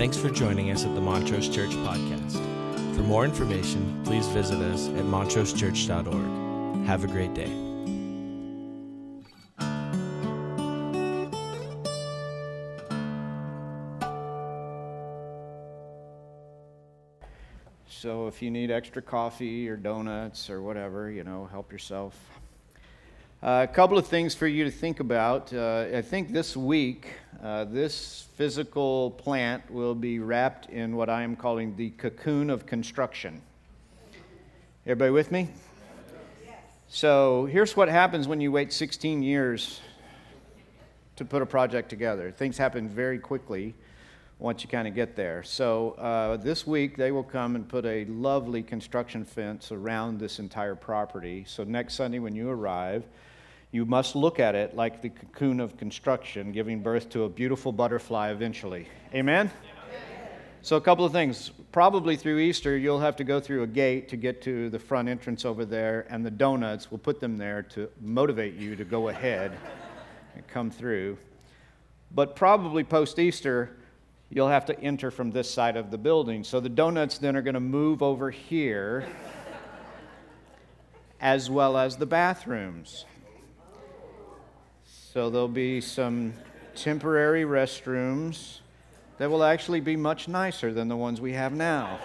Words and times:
Thanks 0.00 0.16
for 0.16 0.30
joining 0.30 0.70
us 0.70 0.86
at 0.86 0.94
the 0.94 1.00
Montrose 1.02 1.46
Church 1.50 1.72
Podcast. 1.72 2.32
For 2.96 3.02
more 3.02 3.26
information, 3.26 4.02
please 4.02 4.26
visit 4.28 4.56
us 4.56 4.88
at 4.88 5.04
montrosechurch.org. 5.04 6.86
Have 6.86 7.04
a 7.04 7.06
great 7.06 7.34
day. 7.34 7.52
So 17.86 18.26
if 18.26 18.40
you 18.40 18.50
need 18.50 18.70
extra 18.70 19.02
coffee 19.02 19.68
or 19.68 19.76
donuts 19.76 20.48
or 20.48 20.62
whatever, 20.62 21.10
you 21.10 21.24
know, 21.24 21.44
help 21.52 21.70
yourself. 21.70 22.39
Uh, 23.42 23.66
a 23.66 23.72
couple 23.72 23.96
of 23.96 24.06
things 24.06 24.34
for 24.34 24.46
you 24.46 24.64
to 24.64 24.70
think 24.70 25.00
about. 25.00 25.50
Uh, 25.50 25.86
I 25.94 26.02
think 26.02 26.30
this 26.30 26.54
week, 26.54 27.14
uh, 27.42 27.64
this 27.64 28.26
physical 28.36 29.12
plant 29.12 29.70
will 29.70 29.94
be 29.94 30.18
wrapped 30.18 30.68
in 30.68 30.94
what 30.94 31.08
I 31.08 31.22
am 31.22 31.36
calling 31.36 31.74
the 31.74 31.88
cocoon 31.88 32.50
of 32.50 32.66
construction. 32.66 33.40
Everybody 34.84 35.12
with 35.12 35.32
me? 35.32 35.48
So 36.88 37.46
here's 37.46 37.74
what 37.74 37.88
happens 37.88 38.28
when 38.28 38.42
you 38.42 38.52
wait 38.52 38.74
16 38.74 39.22
years 39.22 39.80
to 41.16 41.24
put 41.24 41.40
a 41.40 41.46
project 41.46 41.88
together. 41.88 42.30
Things 42.30 42.58
happen 42.58 42.90
very 42.90 43.18
quickly 43.18 43.74
once 44.38 44.62
you 44.62 44.68
kind 44.68 44.86
of 44.86 44.94
get 44.94 45.16
there. 45.16 45.42
So 45.44 45.92
uh, 45.92 46.36
this 46.36 46.66
week 46.66 46.98
they 46.98 47.10
will 47.10 47.24
come 47.24 47.56
and 47.56 47.66
put 47.66 47.86
a 47.86 48.04
lovely 48.04 48.62
construction 48.62 49.24
fence 49.24 49.72
around 49.72 50.18
this 50.18 50.38
entire 50.38 50.74
property. 50.74 51.46
So 51.48 51.64
next 51.64 51.94
Sunday 51.94 52.18
when 52.18 52.34
you 52.34 52.50
arrive, 52.50 53.06
you 53.72 53.84
must 53.84 54.16
look 54.16 54.40
at 54.40 54.54
it 54.54 54.74
like 54.74 55.00
the 55.00 55.10
cocoon 55.10 55.60
of 55.60 55.76
construction, 55.76 56.50
giving 56.50 56.82
birth 56.82 57.08
to 57.10 57.24
a 57.24 57.28
beautiful 57.28 57.70
butterfly 57.72 58.30
eventually. 58.30 58.88
Amen? 59.14 59.50
So, 60.62 60.76
a 60.76 60.80
couple 60.80 61.06
of 61.06 61.12
things. 61.12 61.52
Probably 61.72 62.16
through 62.16 62.40
Easter, 62.40 62.76
you'll 62.76 63.00
have 63.00 63.16
to 63.16 63.24
go 63.24 63.40
through 63.40 63.62
a 63.62 63.66
gate 63.66 64.08
to 64.10 64.16
get 64.16 64.42
to 64.42 64.68
the 64.68 64.78
front 64.78 65.08
entrance 65.08 65.44
over 65.44 65.64
there, 65.64 66.06
and 66.10 66.26
the 66.26 66.30
donuts 66.30 66.90
will 66.90 66.98
put 66.98 67.18
them 67.20 67.38
there 67.38 67.62
to 67.62 67.88
motivate 68.00 68.54
you 68.56 68.76
to 68.76 68.84
go 68.84 69.08
ahead 69.08 69.56
and 70.34 70.46
come 70.48 70.70
through. 70.70 71.16
But 72.10 72.36
probably 72.36 72.84
post 72.84 73.18
Easter, 73.18 73.78
you'll 74.28 74.48
have 74.48 74.66
to 74.66 74.78
enter 74.80 75.10
from 75.10 75.30
this 75.30 75.48
side 75.48 75.76
of 75.76 75.90
the 75.90 75.96
building. 75.96 76.44
So, 76.44 76.60
the 76.60 76.68
donuts 76.68 77.16
then 77.16 77.36
are 77.36 77.42
going 77.42 77.54
to 77.54 77.60
move 77.60 78.02
over 78.02 78.30
here, 78.30 79.06
as 81.20 81.48
well 81.48 81.78
as 81.78 81.96
the 81.96 82.06
bathrooms. 82.06 83.06
So 85.12 85.28
there'll 85.28 85.48
be 85.48 85.80
some 85.80 86.34
temporary 86.76 87.42
restrooms 87.42 88.60
that 89.18 89.28
will 89.28 89.42
actually 89.42 89.80
be 89.80 89.96
much 89.96 90.28
nicer 90.28 90.72
than 90.72 90.86
the 90.86 90.96
ones 90.96 91.20
we 91.20 91.32
have 91.32 91.52
now. 91.52 91.98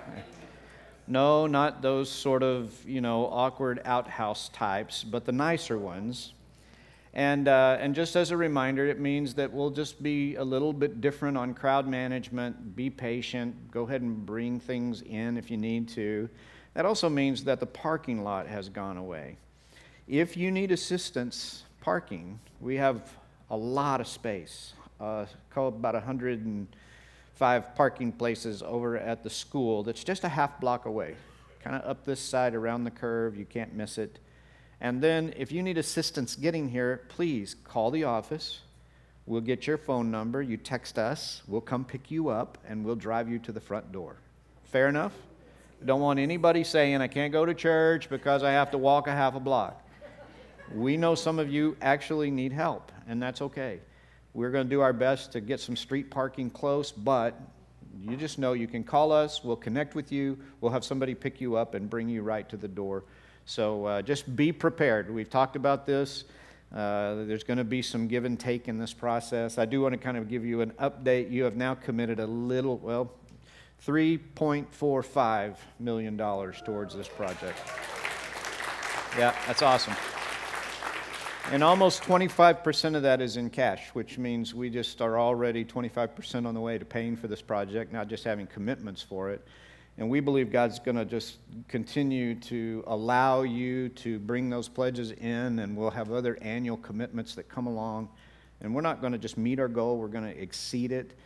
no, 1.06 1.46
not 1.46 1.82
those 1.82 2.08
sort 2.08 2.42
of, 2.42 2.72
you 2.88 3.02
know, 3.02 3.26
awkward 3.26 3.82
outhouse 3.84 4.48
types, 4.48 5.04
but 5.04 5.26
the 5.26 5.32
nicer 5.32 5.76
ones. 5.76 6.32
And, 7.12 7.46
uh, 7.46 7.76
and 7.78 7.94
just 7.94 8.16
as 8.16 8.30
a 8.30 8.36
reminder, 8.38 8.86
it 8.86 8.98
means 8.98 9.34
that 9.34 9.52
we'll 9.52 9.68
just 9.68 10.02
be 10.02 10.36
a 10.36 10.44
little 10.44 10.72
bit 10.72 11.02
different 11.02 11.36
on 11.36 11.52
crowd 11.52 11.86
management. 11.86 12.74
Be 12.74 12.88
patient. 12.88 13.70
Go 13.70 13.82
ahead 13.82 14.00
and 14.00 14.24
bring 14.24 14.58
things 14.58 15.02
in 15.02 15.36
if 15.36 15.50
you 15.50 15.58
need 15.58 15.86
to. 15.90 16.30
That 16.72 16.86
also 16.86 17.10
means 17.10 17.44
that 17.44 17.60
the 17.60 17.66
parking 17.66 18.24
lot 18.24 18.46
has 18.46 18.70
gone 18.70 18.96
away. 18.96 19.36
If 20.08 20.34
you 20.34 20.50
need 20.50 20.72
assistance 20.72 21.64
parking, 21.80 22.38
we 22.60 22.76
have 22.76 23.02
a 23.50 23.56
lot 23.56 24.00
of 24.00 24.06
space. 24.06 24.74
Uh, 25.00 25.24
about 25.56 25.94
105 25.94 27.74
parking 27.74 28.12
places 28.12 28.62
over 28.62 28.98
at 28.98 29.22
the 29.22 29.30
school 29.30 29.82
that's 29.82 30.04
just 30.04 30.24
a 30.24 30.28
half 30.28 30.60
block 30.60 30.84
away, 30.84 31.14
kind 31.64 31.74
of 31.74 31.88
up 31.88 32.04
this 32.04 32.20
side 32.20 32.54
around 32.54 32.84
the 32.84 32.90
curve. 32.90 33.36
You 33.36 33.46
can't 33.46 33.74
miss 33.74 33.96
it. 33.98 34.18
And 34.80 35.02
then, 35.02 35.34
if 35.36 35.52
you 35.52 35.62
need 35.62 35.78
assistance 35.78 36.36
getting 36.36 36.68
here, 36.68 37.02
please 37.08 37.56
call 37.64 37.90
the 37.90 38.04
office. 38.04 38.60
We'll 39.26 39.42
get 39.42 39.66
your 39.66 39.78
phone 39.78 40.10
number. 40.10 40.42
You 40.42 40.56
text 40.56 40.98
us. 40.98 41.42
We'll 41.46 41.60
come 41.60 41.84
pick 41.84 42.10
you 42.10 42.28
up 42.28 42.58
and 42.66 42.84
we'll 42.84 42.96
drive 42.96 43.28
you 43.28 43.38
to 43.40 43.52
the 43.52 43.60
front 43.60 43.92
door. 43.92 44.16
Fair 44.64 44.88
enough? 44.88 45.12
Don't 45.84 46.00
want 46.00 46.18
anybody 46.18 46.64
saying, 46.64 47.00
I 47.00 47.08
can't 47.08 47.32
go 47.32 47.44
to 47.46 47.54
church 47.54 48.10
because 48.10 48.42
I 48.42 48.52
have 48.52 48.70
to 48.72 48.78
walk 48.78 49.06
a 49.06 49.12
half 49.12 49.34
a 49.34 49.40
block. 49.40 49.86
We 50.74 50.96
know 50.96 51.14
some 51.14 51.38
of 51.38 51.50
you 51.50 51.76
actually 51.82 52.30
need 52.30 52.52
help, 52.52 52.92
and 53.08 53.20
that's 53.20 53.42
okay. 53.42 53.80
We're 54.34 54.50
going 54.50 54.66
to 54.66 54.70
do 54.70 54.80
our 54.80 54.92
best 54.92 55.32
to 55.32 55.40
get 55.40 55.58
some 55.58 55.74
street 55.74 56.10
parking 56.10 56.50
close, 56.50 56.92
but 56.92 57.40
you 58.00 58.16
just 58.16 58.38
know 58.38 58.52
you 58.52 58.68
can 58.68 58.84
call 58.84 59.10
us, 59.10 59.42
we'll 59.42 59.56
connect 59.56 59.94
with 59.94 60.12
you, 60.12 60.38
we'll 60.60 60.70
have 60.70 60.84
somebody 60.84 61.14
pick 61.14 61.40
you 61.40 61.56
up 61.56 61.74
and 61.74 61.90
bring 61.90 62.08
you 62.08 62.22
right 62.22 62.48
to 62.48 62.56
the 62.56 62.68
door. 62.68 63.04
So 63.46 63.84
uh, 63.86 64.02
just 64.02 64.36
be 64.36 64.52
prepared. 64.52 65.12
We've 65.12 65.28
talked 65.28 65.56
about 65.56 65.86
this. 65.86 66.24
Uh, 66.72 67.24
there's 67.24 67.42
going 67.42 67.58
to 67.58 67.64
be 67.64 67.82
some 67.82 68.06
give 68.06 68.24
and 68.24 68.38
take 68.38 68.68
in 68.68 68.78
this 68.78 68.92
process. 68.92 69.58
I 69.58 69.64
do 69.64 69.80
want 69.80 69.92
to 69.92 69.98
kind 69.98 70.16
of 70.16 70.28
give 70.28 70.44
you 70.44 70.60
an 70.60 70.70
update. 70.78 71.32
You 71.32 71.42
have 71.44 71.56
now 71.56 71.74
committed 71.74 72.20
a 72.20 72.26
little, 72.26 72.78
well, 72.78 73.10
$3.45 73.84 75.56
million 75.80 76.16
towards 76.16 76.94
this 76.94 77.08
project. 77.08 77.58
Yeah, 79.18 79.34
that's 79.48 79.62
awesome. 79.62 79.94
And 81.48 81.64
almost 81.64 82.04
25% 82.04 82.94
of 82.94 83.02
that 83.02 83.20
is 83.20 83.36
in 83.36 83.50
cash, 83.50 83.88
which 83.92 84.18
means 84.18 84.54
we 84.54 84.70
just 84.70 85.00
are 85.00 85.18
already 85.18 85.64
25% 85.64 86.46
on 86.46 86.54
the 86.54 86.60
way 86.60 86.78
to 86.78 86.84
paying 86.84 87.16
for 87.16 87.26
this 87.26 87.42
project, 87.42 87.92
not 87.92 88.06
just 88.06 88.22
having 88.22 88.46
commitments 88.46 89.02
for 89.02 89.30
it. 89.30 89.44
And 89.98 90.08
we 90.08 90.20
believe 90.20 90.52
God's 90.52 90.78
going 90.78 90.96
to 90.96 91.04
just 91.04 91.38
continue 91.66 92.36
to 92.36 92.84
allow 92.86 93.42
you 93.42 93.88
to 93.90 94.20
bring 94.20 94.48
those 94.48 94.68
pledges 94.68 95.10
in, 95.10 95.58
and 95.58 95.76
we'll 95.76 95.90
have 95.90 96.12
other 96.12 96.38
annual 96.40 96.76
commitments 96.76 97.34
that 97.34 97.48
come 97.48 97.66
along. 97.66 98.08
And 98.60 98.72
we're 98.72 98.80
not 98.80 99.00
going 99.00 99.12
to 99.12 99.18
just 99.18 99.36
meet 99.36 99.58
our 99.58 99.68
goal, 99.68 99.98
we're 99.98 100.08
going 100.08 100.24
to 100.24 100.40
exceed 100.40 100.92
it. 100.92 101.18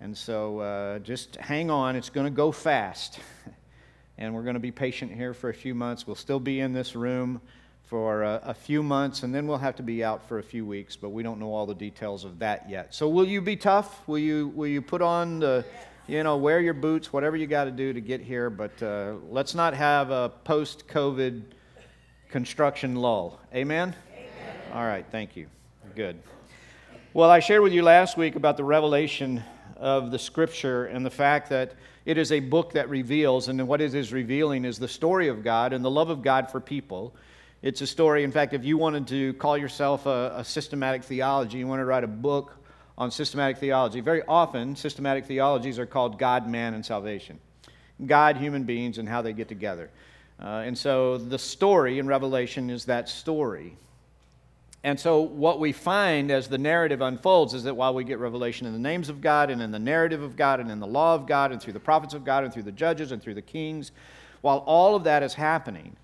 And 0.00 0.16
so 0.16 0.60
uh, 0.60 0.98
just 1.00 1.36
hang 1.36 1.70
on, 1.70 1.96
it's 1.96 2.10
going 2.10 2.26
to 2.26 2.30
go 2.30 2.52
fast. 2.52 3.18
and 4.18 4.32
we're 4.32 4.44
going 4.44 4.54
to 4.54 4.60
be 4.60 4.70
patient 4.70 5.12
here 5.12 5.34
for 5.34 5.50
a 5.50 5.54
few 5.54 5.74
months. 5.74 6.06
We'll 6.06 6.14
still 6.14 6.40
be 6.40 6.60
in 6.60 6.72
this 6.72 6.94
room 6.94 7.40
for 7.92 8.22
a, 8.22 8.40
a, 8.44 8.54
few 8.54 8.82
months, 8.82 9.22
and 9.22 9.34
then 9.34 9.46
we'll 9.46 9.58
have 9.58 9.76
to 9.76 9.82
be 9.82 10.02
out 10.02 10.26
for 10.26 10.38
a 10.38 10.42
few 10.42 10.64
weeks, 10.64 10.96
but 10.96 11.10
we 11.10 11.22
don't 11.22 11.38
know 11.38 11.52
all 11.52 11.66
the 11.66 11.74
details 11.74 12.24
of 12.24 12.38
that 12.38 12.64
yet. 12.66 12.94
So, 12.94 13.06
will 13.06 13.26
you 13.26 13.42
be 13.42 13.54
tough? 13.54 14.08
Will 14.08 14.18
you, 14.18 14.48
will 14.54 14.66
you 14.66 14.80
put 14.80 15.02
on 15.02 15.40
the, 15.40 15.62
you 16.08 16.22
know, 16.22 16.38
wear 16.38 16.58
your 16.58 16.72
boots, 16.72 17.12
whatever 17.12 17.36
you 17.36 17.46
got 17.46 17.64
to 17.64 17.70
do 17.70 17.92
to 17.92 18.00
get 18.00 18.22
here, 18.22 18.48
but 18.48 18.82
uh, 18.82 19.16
let's 19.28 19.54
not 19.54 19.74
have 19.74 20.10
a 20.10 20.30
post 20.42 20.88
COVID 20.88 21.42
construction 22.30 22.96
lull. 22.96 23.38
Amen? 23.54 23.94
Amen? 24.10 24.56
All 24.72 24.86
right, 24.86 25.04
thank 25.10 25.36
you. 25.36 25.48
Good. 25.94 26.18
Well, 27.12 27.28
I 27.28 27.40
shared 27.40 27.60
with 27.60 27.74
you 27.74 27.82
last 27.82 28.16
week 28.16 28.36
about 28.36 28.56
the 28.56 28.64
revelation 28.64 29.44
of 29.76 30.10
the 30.10 30.18
scripture 30.18 30.86
and 30.86 31.04
the 31.04 31.10
fact 31.10 31.50
that 31.50 31.74
it 32.06 32.16
is 32.16 32.32
a 32.32 32.40
book 32.40 32.72
that 32.72 32.88
reveals, 32.88 33.48
and 33.48 33.68
what 33.68 33.82
it 33.82 33.94
is 33.94 34.14
revealing 34.14 34.64
is 34.64 34.78
the 34.78 34.88
story 34.88 35.28
of 35.28 35.44
God 35.44 35.74
and 35.74 35.84
the 35.84 35.90
love 35.90 36.08
of 36.08 36.22
God 36.22 36.50
for 36.50 36.58
people. 36.58 37.14
It's 37.62 37.80
a 37.80 37.86
story, 37.86 38.24
in 38.24 38.32
fact, 38.32 38.54
if 38.54 38.64
you 38.64 38.76
wanted 38.76 39.06
to 39.06 39.34
call 39.34 39.56
yourself 39.56 40.06
a, 40.06 40.34
a 40.38 40.44
systematic 40.44 41.04
theology, 41.04 41.58
you 41.58 41.68
want 41.68 41.78
to 41.78 41.84
write 41.84 42.02
a 42.02 42.08
book 42.08 42.56
on 42.98 43.12
systematic 43.12 43.58
theology. 43.58 44.00
Very 44.00 44.22
often, 44.26 44.74
systematic 44.74 45.26
theologies 45.26 45.78
are 45.78 45.86
called 45.86 46.18
God, 46.18 46.48
man, 46.48 46.74
and 46.74 46.84
salvation. 46.84 47.38
God, 48.04 48.36
human 48.36 48.64
beings, 48.64 48.98
and 48.98 49.08
how 49.08 49.22
they 49.22 49.32
get 49.32 49.46
together. 49.46 49.90
Uh, 50.42 50.64
and 50.66 50.76
so 50.76 51.18
the 51.18 51.38
story 51.38 52.00
in 52.00 52.08
Revelation 52.08 52.68
is 52.68 52.86
that 52.86 53.08
story. 53.08 53.76
And 54.82 54.98
so, 54.98 55.20
what 55.20 55.60
we 55.60 55.70
find 55.70 56.32
as 56.32 56.48
the 56.48 56.58
narrative 56.58 57.00
unfolds 57.00 57.54
is 57.54 57.62
that 57.62 57.76
while 57.76 57.94
we 57.94 58.02
get 58.02 58.18
revelation 58.18 58.66
in 58.66 58.72
the 58.72 58.80
names 58.80 59.08
of 59.08 59.20
God 59.20 59.50
and 59.50 59.62
in 59.62 59.70
the 59.70 59.78
narrative 59.78 60.20
of 60.20 60.34
God 60.34 60.58
and 60.58 60.68
in 60.68 60.80
the 60.80 60.86
law 60.88 61.14
of 61.14 61.28
God 61.28 61.52
and 61.52 61.62
through 61.62 61.74
the 61.74 61.80
prophets 61.80 62.14
of 62.14 62.24
God 62.24 62.42
and 62.42 62.52
through 62.52 62.64
the 62.64 62.72
judges 62.72 63.12
and 63.12 63.22
through 63.22 63.34
the 63.34 63.42
kings, 63.42 63.92
while 64.40 64.58
all 64.66 64.96
of 64.96 65.04
that 65.04 65.22
is 65.22 65.34
happening, 65.34 65.96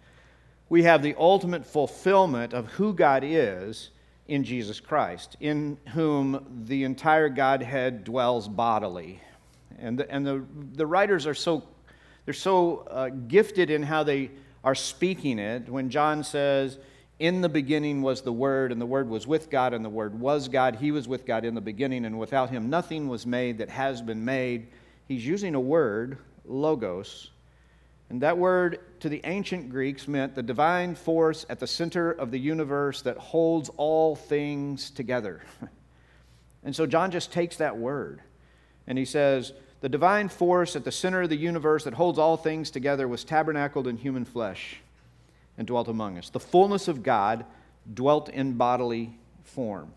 we 0.69 0.83
have 0.83 1.03
the 1.03 1.15
ultimate 1.19 1.65
fulfillment 1.65 2.53
of 2.53 2.67
who 2.73 2.93
God 2.93 3.23
is 3.25 3.91
in 4.27 4.45
Jesus 4.45 4.81
Christ, 4.81 5.37
in 5.41 5.79
whom 5.95 6.65
the 6.67 6.85
entire 6.85 7.31
Godhead 7.31 8.05
dwells 8.05 8.47
bodily. 8.47 9.21
And 9.79 9.99
the, 9.99 10.11
and 10.11 10.27
the, 10.27 10.45
the 10.75 10.87
writers 10.87 11.27
are 11.27 11.35
so, 11.35 11.65
they're 12.25 12.35
so 12.35 12.87
uh, 12.91 13.09
gifted 13.09 13.71
in 13.71 13.83
how 13.83 14.03
they 14.03 14.31
are 14.63 14.75
speaking 14.75 15.39
it. 15.39 15.69
When 15.69 15.89
John 15.89 16.23
says, 16.23 16.79
In 17.19 17.41
the 17.41 17.49
beginning 17.49 18.03
was 18.03 18.21
the 18.21 18.33
Word, 18.33 18.71
and 18.71 18.81
the 18.81 18.87
Word 18.87 19.09
was 19.09 19.27
with 19.27 19.49
God, 19.49 19.73
and 19.73 19.83
the 19.83 19.89
Word 19.89 20.19
was 20.19 20.49
God, 20.49 20.77
he 20.77 20.91
was 20.91 21.09
with 21.09 21.25
God 21.25 21.47
in 21.47 21.55
the 21.55 21.61
beginning, 21.63 22.05
and 22.05 22.19
without 22.19 22.51
him 22.51 22.69
nothing 22.69 23.09
was 23.09 23.25
made 23.25 23.59
that 23.59 23.71
has 23.71 24.03
been 24.03 24.25
made. 24.25 24.69
He's 25.07 25.27
using 25.27 25.55
a 25.55 25.61
word, 25.61 26.19
logos, 26.45 27.31
and 28.11 28.23
that 28.23 28.39
word 28.39 28.81
to 29.01 29.09
the 29.09 29.21
ancient 29.25 29.71
Greeks 29.71 30.09
meant 30.09 30.35
the 30.35 30.43
divine 30.43 30.95
force 30.95 31.45
at 31.51 31.61
the 31.61 31.67
center 31.67 32.11
of 32.11 32.31
the 32.31 32.39
universe 32.39 33.03
that 33.03 33.19
holds 33.19 33.69
all 33.77 34.17
things 34.17 34.91
together. 34.91 35.43
And 36.65 36.75
so 36.75 36.87
John 36.87 37.11
just 37.11 37.33
takes 37.33 37.57
that 37.57 37.79
word 37.79 38.21
And 38.87 38.99
he 38.99 39.05
says, 39.05 39.53
The 39.81 39.89
divine 39.89 40.29
force 40.29 40.77
at 40.77 40.85
the 40.85 40.93
center 40.93 41.23
of 41.23 41.31
the 41.31 41.37
universe 41.37 41.85
that 41.85 41.95
holds 41.95 42.19
all 42.19 42.37
things 42.37 42.71
together 42.71 43.07
was 43.07 43.25
tabernacled 43.25 43.87
in 43.87 43.97
human 43.97 44.25
flesh 44.25 44.81
and 45.57 45.67
dwelt 45.67 45.89
among 45.89 46.19
us. 46.19 46.31
The 46.31 46.41
fullness 46.41 46.89
of 46.89 47.03
God 47.03 47.45
dwelt 47.95 48.29
in 48.29 48.55
bodily 48.55 49.17
form. 49.45 49.93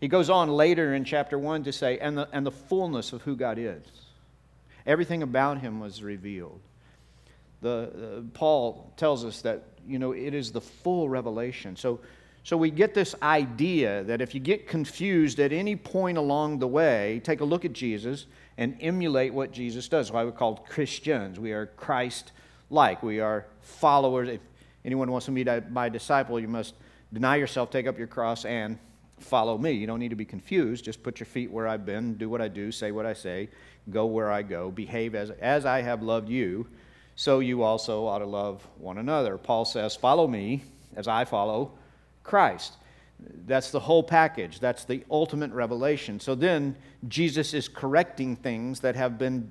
He 0.00 0.08
goes 0.08 0.28
on 0.28 0.50
later 0.50 0.94
in 0.94 1.04
chapter 1.04 1.38
1 1.38 1.64
to 1.64 1.72
say, 1.72 1.98
and 1.98 2.18
the, 2.18 2.28
and 2.32 2.44
the 2.44 2.50
fullness 2.50 3.12
of 3.12 3.22
who 3.22 3.36
God 3.36 3.56
is. 3.56 3.82
Everything 4.84 5.22
about 5.22 5.60
him 5.60 5.78
was 5.78 6.02
revealed. 6.02 6.60
The, 7.62 8.18
uh, 8.18 8.22
Paul 8.34 8.92
tells 8.96 9.24
us 9.24 9.40
that, 9.42 9.62
you 9.86 9.98
know, 9.98 10.12
it 10.12 10.34
is 10.34 10.52
the 10.52 10.60
full 10.60 11.08
revelation. 11.08 11.76
So, 11.76 12.00
so 12.44 12.56
we 12.56 12.70
get 12.70 12.92
this 12.92 13.14
idea 13.22 14.02
that 14.04 14.20
if 14.20 14.34
you 14.34 14.40
get 14.40 14.66
confused 14.66 15.38
at 15.38 15.52
any 15.52 15.76
point 15.76 16.18
along 16.18 16.58
the 16.58 16.66
way, 16.66 17.20
take 17.24 17.40
a 17.40 17.44
look 17.44 17.64
at 17.64 17.72
Jesus 17.72 18.26
and 18.58 18.76
emulate 18.80 19.32
what 19.32 19.52
Jesus 19.52 19.88
does. 19.88 20.10
Why 20.12 20.24
we're 20.24 20.32
called 20.32 20.66
Christians. 20.66 21.38
We 21.38 21.52
are 21.52 21.66
Christ 21.66 22.32
like. 22.68 23.02
We 23.02 23.20
are 23.20 23.46
followers. 23.60 24.28
If 24.28 24.40
anyone 24.84 25.10
wants 25.10 25.26
to 25.26 25.32
be 25.32 25.44
my 25.70 25.88
disciple, 25.88 26.40
you 26.40 26.48
must 26.48 26.74
deny 27.12 27.36
yourself, 27.36 27.70
take 27.70 27.86
up 27.86 27.96
your 27.96 28.08
cross, 28.08 28.44
and 28.44 28.78
follow 29.20 29.56
me. 29.56 29.70
You 29.70 29.86
don't 29.86 30.00
need 30.00 30.10
to 30.10 30.16
be 30.16 30.24
confused. 30.24 30.84
Just 30.84 31.02
put 31.02 31.20
your 31.20 31.26
feet 31.26 31.50
where 31.50 31.68
I've 31.68 31.86
been, 31.86 32.14
do 32.14 32.28
what 32.28 32.40
I 32.40 32.48
do, 32.48 32.72
say 32.72 32.90
what 32.90 33.06
I 33.06 33.12
say, 33.12 33.50
go 33.90 34.06
where 34.06 34.32
I 34.32 34.42
go, 34.42 34.70
behave 34.70 35.14
as, 35.14 35.30
as 35.30 35.64
I 35.64 35.82
have 35.82 36.02
loved 36.02 36.28
you, 36.28 36.66
so 37.16 37.40
you 37.40 37.62
also 37.62 38.06
ought 38.06 38.20
to 38.20 38.26
love 38.26 38.66
one 38.78 38.98
another. 38.98 39.38
Paul 39.38 39.64
says, 39.64 39.96
Follow 39.96 40.26
me 40.26 40.62
as 40.96 41.08
I 41.08 41.24
follow 41.24 41.72
Christ. 42.22 42.74
That's 43.46 43.70
the 43.70 43.80
whole 43.80 44.02
package. 44.02 44.58
That's 44.58 44.84
the 44.84 45.04
ultimate 45.10 45.52
revelation. 45.52 46.18
So 46.18 46.34
then 46.34 46.76
Jesus 47.08 47.54
is 47.54 47.68
correcting 47.68 48.36
things 48.36 48.80
that 48.80 48.96
have 48.96 49.18
been 49.18 49.50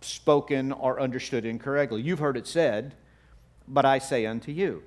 spoken 0.00 0.72
or 0.72 1.00
understood 1.00 1.44
incorrectly. 1.44 2.02
You've 2.02 2.18
heard 2.18 2.36
it 2.36 2.46
said, 2.46 2.94
but 3.66 3.84
I 3.84 3.98
say 3.98 4.26
unto 4.26 4.52
you. 4.52 4.82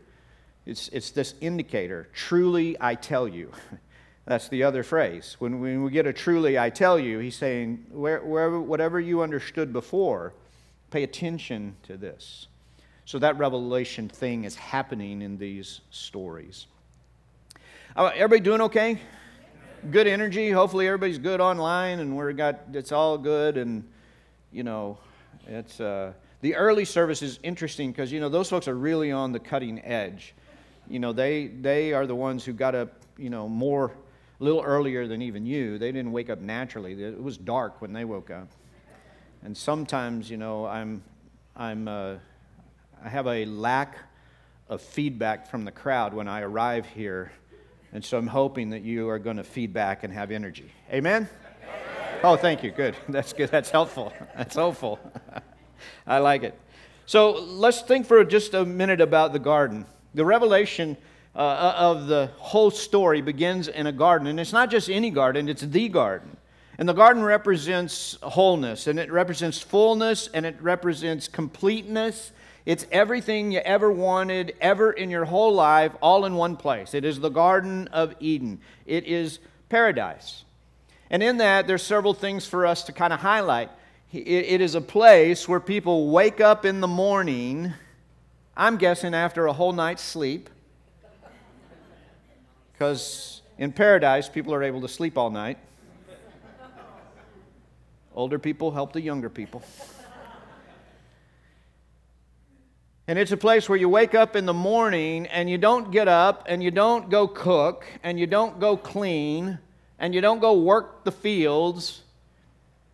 It's, 0.65 0.89
it's 0.89 1.11
this 1.11 1.35
indicator. 1.41 2.09
Truly, 2.13 2.77
I 2.79 2.95
tell 2.95 3.27
you. 3.27 3.51
That's 4.25 4.47
the 4.49 4.63
other 4.63 4.83
phrase. 4.83 5.35
When, 5.39 5.59
when 5.59 5.83
we 5.83 5.91
get 5.91 6.05
a 6.05 6.13
truly 6.13 6.57
I 6.57 6.69
tell 6.69 6.99
you, 6.99 7.19
he's 7.19 7.35
saying, 7.35 7.85
where, 7.89 8.19
wherever, 8.21 8.61
whatever 8.61 8.99
you 8.99 9.21
understood 9.21 9.73
before, 9.73 10.33
pay 10.91 11.03
attention 11.03 11.75
to 11.83 11.97
this. 11.97 12.47
So 13.05 13.17
that 13.19 13.37
revelation 13.37 14.07
thing 14.09 14.43
is 14.43 14.55
happening 14.55 15.21
in 15.21 15.37
these 15.37 15.81
stories. 15.89 16.67
Everybody 17.97 18.41
doing 18.41 18.61
okay? 18.61 18.99
Good 19.89 20.07
energy. 20.07 20.51
Hopefully 20.51 20.85
everybody's 20.85 21.17
good 21.17 21.41
online 21.41 21.99
and 21.99 22.15
we're 22.15 22.33
got 22.33 22.59
it's 22.73 22.91
all 22.91 23.17
good 23.17 23.57
and 23.57 23.83
you 24.51 24.63
know 24.63 24.97
it's 25.47 25.79
uh, 25.79 26.13
the 26.41 26.55
early 26.55 26.85
service 26.85 27.21
is 27.21 27.39
interesting 27.41 27.91
because 27.91 28.11
you 28.11 28.19
know 28.19 28.29
those 28.29 28.49
folks 28.49 28.67
are 28.67 28.75
really 28.75 29.11
on 29.11 29.31
the 29.31 29.39
cutting 29.39 29.83
edge. 29.83 30.35
You 30.87 30.99
know 30.99 31.11
they 31.13 31.47
they 31.47 31.93
are 31.93 32.05
the 32.05 32.15
ones 32.15 32.45
who 32.45 32.53
got 32.53 32.75
up 32.75 32.93
you 33.17 33.29
know 33.29 33.49
more 33.49 33.91
a 34.39 34.43
little 34.43 34.61
earlier 34.61 35.07
than 35.07 35.21
even 35.21 35.45
you. 35.45 35.77
They 35.77 35.91
didn't 35.91 36.11
wake 36.11 36.29
up 36.29 36.39
naturally. 36.39 37.01
It 37.01 37.21
was 37.21 37.37
dark 37.37 37.81
when 37.81 37.91
they 37.91 38.05
woke 38.05 38.29
up. 38.29 38.47
And 39.43 39.57
sometimes, 39.57 40.29
you 40.29 40.37
know, 40.37 40.65
I'm, 40.65 41.01
I'm, 41.55 41.87
uh, 41.87 42.15
I 43.03 43.09
have 43.09 43.27
a 43.27 43.45
lack 43.45 43.97
of 44.69 44.81
feedback 44.81 45.49
from 45.49 45.65
the 45.65 45.71
crowd 45.71 46.13
when 46.13 46.27
I 46.27 46.41
arrive 46.41 46.85
here. 46.85 47.31
And 47.91 48.05
so 48.05 48.17
I'm 48.17 48.27
hoping 48.27 48.69
that 48.69 48.83
you 48.83 49.09
are 49.09 49.19
going 49.19 49.37
to 49.37 49.43
feedback 49.43 50.03
and 50.03 50.13
have 50.13 50.31
energy. 50.31 50.71
Amen? 50.91 51.27
Oh, 52.23 52.35
thank 52.35 52.63
you. 52.63 52.71
Good. 52.71 52.95
That's 53.09 53.33
good. 53.33 53.49
That's 53.49 53.71
helpful. 53.71 54.13
That's 54.37 54.55
helpful. 54.55 54.99
I 56.07 56.19
like 56.19 56.43
it. 56.43 56.57
So 57.07 57.31
let's 57.31 57.81
think 57.81 58.05
for 58.05 58.23
just 58.23 58.53
a 58.53 58.63
minute 58.63 59.01
about 59.01 59.33
the 59.33 59.39
garden. 59.39 59.85
The 60.13 60.23
revelation 60.23 60.97
uh, 61.35 61.39
uh, 61.39 61.73
of 61.77 62.07
the 62.07 62.29
whole 62.37 62.69
story 62.69 63.21
begins 63.21 63.67
in 63.67 63.87
a 63.87 63.91
garden. 63.91 64.27
And 64.27 64.39
it's 64.39 64.53
not 64.53 64.69
just 64.69 64.89
any 64.89 65.09
garden, 65.09 65.49
it's 65.49 65.63
the 65.63 65.89
garden. 65.89 66.37
And 66.77 66.87
the 66.87 66.93
garden 66.93 67.23
represents 67.23 68.17
wholeness, 68.21 68.87
and 68.87 68.97
it 68.99 69.11
represents 69.11 69.59
fullness, 69.59 70.29
and 70.33 70.45
it 70.45 70.55
represents 70.61 71.27
completeness. 71.27 72.31
It's 72.65 72.85
everything 72.91 73.51
you 73.51 73.59
ever 73.59 73.91
wanted, 73.91 74.55
ever 74.61 74.91
in 74.91 75.09
your 75.09 75.25
whole 75.25 75.53
life, 75.53 75.91
all 76.01 76.25
in 76.25 76.35
one 76.35 76.57
place. 76.57 76.93
It 76.93 77.05
is 77.05 77.19
the 77.19 77.29
Garden 77.29 77.87
of 77.89 78.15
Eden, 78.19 78.59
it 78.85 79.05
is 79.05 79.39
paradise. 79.69 80.43
And 81.09 81.21
in 81.21 81.37
that, 81.37 81.67
there's 81.67 81.83
several 81.83 82.13
things 82.13 82.45
for 82.45 82.65
us 82.65 82.83
to 82.83 82.93
kind 82.93 83.11
of 83.11 83.19
highlight. 83.19 83.69
It 84.13 84.61
is 84.61 84.75
a 84.75 84.81
place 84.81 85.47
where 85.47 85.59
people 85.59 86.09
wake 86.09 86.39
up 86.39 86.65
in 86.65 86.79
the 86.79 86.87
morning, 86.87 87.73
I'm 88.55 88.77
guessing 88.77 89.13
after 89.13 89.45
a 89.45 89.53
whole 89.53 89.73
night's 89.73 90.01
sleep 90.01 90.49
because 92.81 93.43
in 93.59 93.71
paradise, 93.71 94.27
people 94.27 94.55
are 94.55 94.63
able 94.63 94.81
to 94.81 94.87
sleep 94.87 95.15
all 95.15 95.29
night. 95.29 95.59
Older 98.13 98.39
people 98.39 98.71
help 98.71 98.93
the 98.93 99.01
younger 99.01 99.29
people. 99.29 99.63
And 103.07 103.19
it's 103.19 103.33
a 103.33 103.37
place 103.37 103.67
where 103.67 103.77
you 103.77 103.89
wake 103.89 104.15
up 104.15 104.37
in 104.37 104.45
the 104.45 104.53
morning 104.53 105.25
and 105.27 105.49
you 105.49 105.57
don't 105.57 105.91
get 105.91 106.07
up 106.07 106.45
and 106.47 106.63
you 106.63 106.71
don't 106.71 107.09
go 107.09 107.27
cook 107.27 107.85
and 108.03 108.17
you 108.17 108.25
don't 108.25 108.57
go 108.59 108.77
clean 108.77 109.59
and 109.99 110.15
you 110.15 110.21
don't 110.21 110.39
go 110.39 110.53
work 110.57 111.03
the 111.03 111.11
fields 111.11 112.03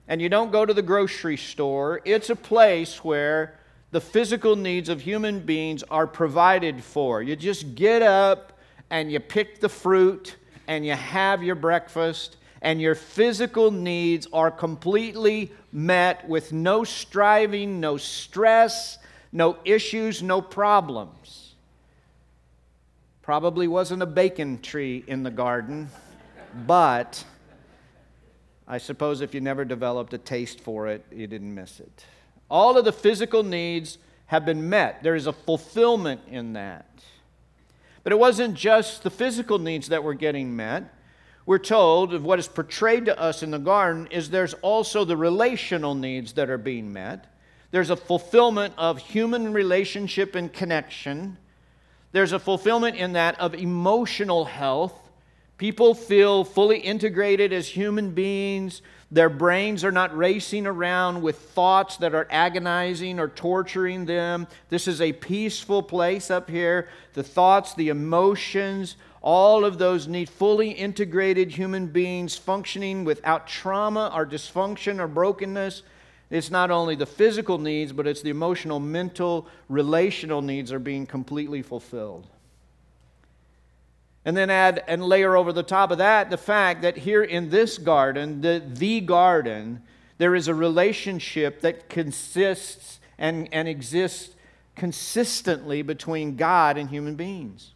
and 0.07 0.19
you 0.19 0.27
don't 0.27 0.51
go 0.51 0.65
to 0.65 0.73
the 0.73 0.81
grocery 0.81 1.37
store. 1.37 2.01
It's 2.03 2.31
a 2.31 2.35
place 2.35 3.03
where 3.03 3.59
the 3.91 4.01
physical 4.01 4.55
needs 4.55 4.89
of 4.89 5.01
human 5.01 5.39
beings 5.39 5.83
are 5.83 6.07
provided 6.07 6.83
for. 6.83 7.21
You 7.21 7.35
just 7.35 7.75
get 7.75 8.01
up 8.01 8.57
and 8.89 9.11
you 9.11 9.19
pick 9.19 9.59
the 9.59 9.69
fruit 9.69 10.35
and 10.67 10.85
you 10.85 10.93
have 10.93 11.43
your 11.43 11.55
breakfast 11.55 12.37
and 12.61 12.81
your 12.81 12.95
physical 12.95 13.71
needs 13.71 14.27
are 14.33 14.51
completely 14.51 15.51
met 15.71 16.27
with 16.27 16.51
no 16.51 16.83
striving, 16.83 17.79
no 17.79 17.97
stress, 17.97 18.97
no 19.31 19.57
issues, 19.65 20.23
no 20.23 20.41
problems. 20.41 21.53
Probably 23.21 23.67
wasn't 23.67 24.01
a 24.01 24.07
bacon 24.07 24.61
tree 24.61 25.03
in 25.05 25.23
the 25.23 25.31
garden, 25.31 25.89
but 26.65 27.23
I 28.67 28.77
suppose 28.77 29.21
if 29.21 29.33
you 29.33 29.41
never 29.41 29.65
developed 29.65 30.13
a 30.13 30.17
taste 30.17 30.59
for 30.59 30.87
it, 30.87 31.05
you 31.11 31.27
didn't 31.27 31.53
miss 31.53 31.79
it. 31.79 32.05
All 32.49 32.77
of 32.77 32.85
the 32.85 32.91
physical 32.91 33.43
needs 33.43 33.97
have 34.27 34.45
been 34.45 34.69
met. 34.69 35.03
There 35.03 35.15
is 35.15 35.27
a 35.27 35.33
fulfillment 35.33 36.21
in 36.29 36.53
that. 36.53 36.85
But 38.03 38.13
it 38.13 38.19
wasn't 38.19 38.55
just 38.55 39.03
the 39.03 39.09
physical 39.09 39.59
needs 39.59 39.89
that 39.89 40.03
were 40.03 40.13
getting 40.13 40.55
met. 40.55 40.93
We're 41.47 41.59
told 41.59 42.13
of 42.13 42.25
what 42.25 42.39
is 42.39 42.47
portrayed 42.49 43.05
to 43.05 43.17
us 43.17 43.41
in 43.41 43.51
the 43.51 43.57
garden 43.57 44.09
is 44.11 44.29
there's 44.29 44.53
also 44.55 45.05
the 45.05 45.15
relational 45.15 45.95
needs 45.95 46.33
that 46.33 46.49
are 46.49 46.57
being 46.57 46.91
met. 46.91 47.33
There's 47.71 47.89
a 47.89 47.95
fulfillment 47.95 48.73
of 48.77 48.97
human 48.97 49.53
relationship 49.53 50.35
and 50.35 50.51
connection. 50.51 51.37
There's 52.11 52.33
a 52.33 52.39
fulfillment 52.39 52.97
in 52.97 53.13
that 53.13 53.39
of 53.39 53.55
emotional 53.55 54.43
health. 54.43 54.93
People 55.57 55.95
feel 55.95 56.43
fully 56.43 56.79
integrated 56.79 57.53
as 57.53 57.69
human 57.69 58.11
beings. 58.11 58.81
Their 59.09 59.29
brains 59.29 59.85
are 59.85 59.91
not 59.91 60.15
racing 60.17 60.67
around 60.67 61.21
with 61.21 61.37
thoughts 61.37 61.95
that 61.97 62.13
are 62.13 62.27
agonizing 62.29 63.21
or 63.21 63.29
torturing 63.29 64.05
them. 64.05 64.47
This 64.67 64.85
is 64.85 64.99
a 64.99 65.13
peaceful 65.13 65.81
place 65.81 66.29
up 66.29 66.49
here. 66.49 66.89
The 67.13 67.23
thoughts, 67.23 67.73
the 67.73 67.87
emotions, 67.87 68.97
all 69.21 69.65
of 69.65 69.77
those 69.77 70.07
need 70.07 70.29
fully 70.29 70.71
integrated 70.71 71.51
human 71.51 71.87
beings 71.87 72.35
functioning 72.35 73.03
without 73.03 73.47
trauma 73.47 74.11
or 74.13 74.25
dysfunction 74.25 74.99
or 74.99 75.07
brokenness. 75.07 75.83
It's 76.29 76.51
not 76.51 76.71
only 76.71 76.95
the 76.95 77.05
physical 77.05 77.57
needs, 77.57 77.91
but 77.91 78.05
it's 78.07 78.21
the 78.21 78.29
emotional, 78.29 78.79
mental, 78.79 79.47
relational 79.69 80.41
needs 80.41 80.71
are 80.71 80.79
being 80.79 81.05
completely 81.05 81.61
fulfilled. 81.61 82.27
And 84.25 84.35
then 84.35 84.49
add 84.49 84.83
and 84.87 85.03
layer 85.03 85.37
over 85.37 85.53
the 85.53 85.63
top 85.63 85.89
of 85.89 85.99
that 85.99 86.29
the 86.29 86.37
fact 86.37 86.81
that 86.81 86.97
here 86.97 87.23
in 87.23 87.49
this 87.49 87.77
garden, 87.77 88.41
the, 88.41 88.61
the 88.65 88.99
garden, 88.99 89.81
there 90.17 90.35
is 90.35 90.49
a 90.49 90.53
relationship 90.53 91.61
that 91.61 91.87
consists 91.87 92.99
and, 93.17 93.47
and 93.53 93.69
exists 93.69 94.35
consistently 94.75 95.81
between 95.81 96.35
God 96.35 96.77
and 96.77 96.89
human 96.89 97.15
beings. 97.15 97.73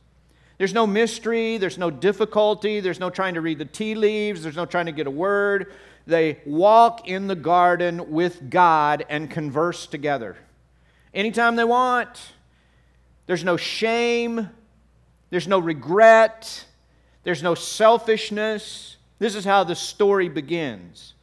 There's 0.62 0.76
no 0.76 0.86
mystery, 0.86 1.58
there's 1.58 1.80
no 1.80 1.90
difficulty, 1.90 2.82
there's 2.82 3.00
no 3.00 3.10
trying 3.10 3.34
to 3.34 3.42
read 3.42 3.58
the 3.58 3.66
tea 3.66 3.96
leaves, 3.96 4.44
there's 4.44 4.56
no 4.56 4.68
trying 4.68 4.86
to 4.86 4.92
get 4.92 5.08
a 5.08 5.10
word. 5.10 5.74
They 6.06 6.40
walk 6.46 7.08
in 7.08 7.26
the 7.26 7.36
garden 7.36 8.12
with 8.12 8.48
God 8.48 9.04
and 9.10 9.28
converse 9.28 9.88
together 9.88 10.38
anytime 11.16 11.56
they 11.56 11.64
want. 11.64 12.34
There's 13.26 13.44
no 13.44 13.58
shame, 13.58 14.52
there's 15.32 15.48
no 15.48 15.58
regret. 15.58 16.66
There's 17.24 17.42
no 17.42 17.56
selfishness. 17.56 18.98
This 19.18 19.34
is 19.34 19.44
how 19.44 19.64
the 19.64 19.74
story 19.74 20.30
begins. 20.30 21.16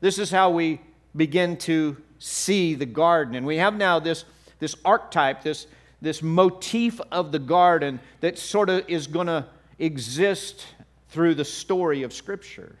This 0.00 0.16
is 0.16 0.30
how 0.30 0.50
we 0.50 0.80
begin 1.16 1.56
to 1.56 1.96
see 2.20 2.76
the 2.76 2.86
garden. 2.86 3.34
And 3.34 3.44
we 3.44 3.56
have 3.56 3.74
now 3.74 3.98
this, 3.98 4.24
this 4.60 4.76
archetype, 4.84 5.42
this, 5.42 5.66
this 6.00 6.22
motif 6.22 7.00
of 7.12 7.32
the 7.32 7.38
garden 7.38 8.00
that 8.20 8.38
sort 8.38 8.70
of 8.70 8.88
is 8.88 9.06
going 9.06 9.26
to 9.26 9.46
exist 9.78 10.66
through 11.08 11.34
the 11.34 11.44
story 11.44 12.02
of 12.02 12.12
Scripture. 12.12 12.76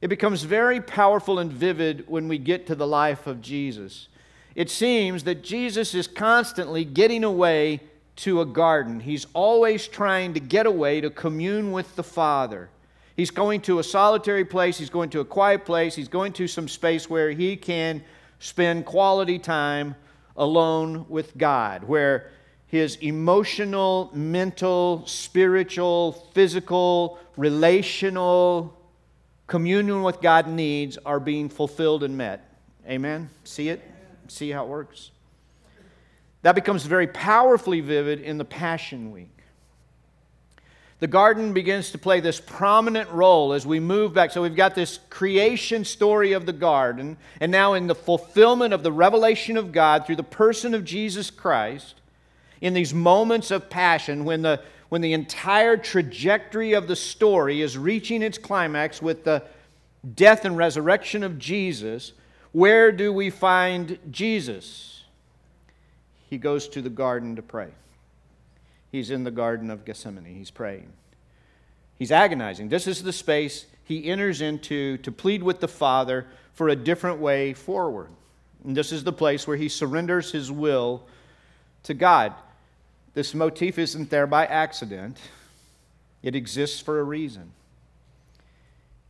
It 0.00 0.08
becomes 0.08 0.42
very 0.42 0.80
powerful 0.80 1.38
and 1.38 1.52
vivid 1.52 2.04
when 2.08 2.28
we 2.28 2.38
get 2.38 2.66
to 2.66 2.74
the 2.74 2.86
life 2.86 3.26
of 3.26 3.40
Jesus. 3.40 4.08
It 4.54 4.70
seems 4.70 5.24
that 5.24 5.42
Jesus 5.42 5.94
is 5.94 6.06
constantly 6.06 6.84
getting 6.84 7.24
away 7.24 7.80
to 8.16 8.40
a 8.40 8.46
garden. 8.46 9.00
He's 9.00 9.26
always 9.32 9.88
trying 9.88 10.34
to 10.34 10.40
get 10.40 10.66
away 10.66 11.00
to 11.00 11.10
commune 11.10 11.72
with 11.72 11.96
the 11.96 12.02
Father. 12.02 12.68
He's 13.16 13.30
going 13.30 13.60
to 13.62 13.78
a 13.78 13.84
solitary 13.84 14.44
place, 14.44 14.76
he's 14.76 14.90
going 14.90 15.10
to 15.10 15.20
a 15.20 15.24
quiet 15.24 15.64
place, 15.64 15.94
he's 15.94 16.08
going 16.08 16.32
to 16.34 16.48
some 16.48 16.68
space 16.68 17.08
where 17.08 17.30
he 17.30 17.56
can 17.56 18.02
spend 18.40 18.86
quality 18.86 19.38
time 19.38 19.94
alone 20.36 21.06
with 21.08 21.36
God, 21.36 21.84
where 21.84 22.30
his 22.66 22.96
emotional, 22.96 24.10
mental, 24.12 25.06
spiritual, 25.06 26.12
physical, 26.32 27.18
relational 27.36 28.76
communion 29.46 30.02
with 30.02 30.20
God 30.20 30.48
needs 30.48 30.98
are 30.98 31.20
being 31.20 31.48
fulfilled 31.48 32.02
and 32.02 32.16
met. 32.16 32.58
Amen? 32.88 33.30
See 33.44 33.68
it? 33.68 33.82
See 34.28 34.50
how 34.50 34.64
it 34.64 34.68
works? 34.68 35.10
That 36.42 36.54
becomes 36.54 36.84
very 36.84 37.06
powerfully 37.06 37.80
vivid 37.80 38.20
in 38.20 38.38
the 38.38 38.44
Passion 38.44 39.10
Week. 39.10 39.33
The 41.04 41.08
garden 41.08 41.52
begins 41.52 41.90
to 41.90 41.98
play 41.98 42.20
this 42.20 42.40
prominent 42.40 43.10
role 43.10 43.52
as 43.52 43.66
we 43.66 43.78
move 43.78 44.14
back. 44.14 44.30
So 44.30 44.40
we've 44.40 44.56
got 44.56 44.74
this 44.74 45.00
creation 45.10 45.84
story 45.84 46.32
of 46.32 46.46
the 46.46 46.52
garden, 46.54 47.18
and 47.42 47.52
now 47.52 47.74
in 47.74 47.88
the 47.88 47.94
fulfillment 47.94 48.72
of 48.72 48.82
the 48.82 48.90
revelation 48.90 49.58
of 49.58 49.70
God 49.70 50.06
through 50.06 50.16
the 50.16 50.22
person 50.22 50.72
of 50.72 50.82
Jesus 50.82 51.30
Christ, 51.30 51.96
in 52.62 52.72
these 52.72 52.94
moments 52.94 53.50
of 53.50 53.68
passion, 53.68 54.24
when 54.24 54.40
the, 54.40 54.62
when 54.88 55.02
the 55.02 55.12
entire 55.12 55.76
trajectory 55.76 56.72
of 56.72 56.88
the 56.88 56.96
story 56.96 57.60
is 57.60 57.76
reaching 57.76 58.22
its 58.22 58.38
climax 58.38 59.02
with 59.02 59.24
the 59.24 59.42
death 60.14 60.46
and 60.46 60.56
resurrection 60.56 61.22
of 61.22 61.38
Jesus, 61.38 62.14
where 62.52 62.90
do 62.90 63.12
we 63.12 63.28
find 63.28 63.98
Jesus? 64.10 65.04
He 66.30 66.38
goes 66.38 66.66
to 66.68 66.80
the 66.80 66.88
garden 66.88 67.36
to 67.36 67.42
pray. 67.42 67.68
He's 68.94 69.10
in 69.10 69.24
the 69.24 69.32
Garden 69.32 69.72
of 69.72 69.84
Gethsemane. 69.84 70.36
He's 70.36 70.52
praying. 70.52 70.92
He's 71.98 72.12
agonizing. 72.12 72.68
This 72.68 72.86
is 72.86 73.02
the 73.02 73.12
space 73.12 73.66
he 73.82 74.08
enters 74.08 74.40
into 74.40 74.98
to 74.98 75.10
plead 75.10 75.42
with 75.42 75.58
the 75.58 75.66
Father 75.66 76.28
for 76.52 76.68
a 76.68 76.76
different 76.76 77.18
way 77.18 77.54
forward. 77.54 78.10
And 78.62 78.76
this 78.76 78.92
is 78.92 79.02
the 79.02 79.12
place 79.12 79.48
where 79.48 79.56
he 79.56 79.68
surrenders 79.68 80.30
his 80.30 80.52
will 80.52 81.08
to 81.82 81.92
God. 81.92 82.34
This 83.14 83.34
motif 83.34 83.80
isn't 83.80 84.10
there 84.10 84.28
by 84.28 84.46
accident, 84.46 85.18
it 86.22 86.36
exists 86.36 86.80
for 86.80 87.00
a 87.00 87.02
reason. 87.02 87.50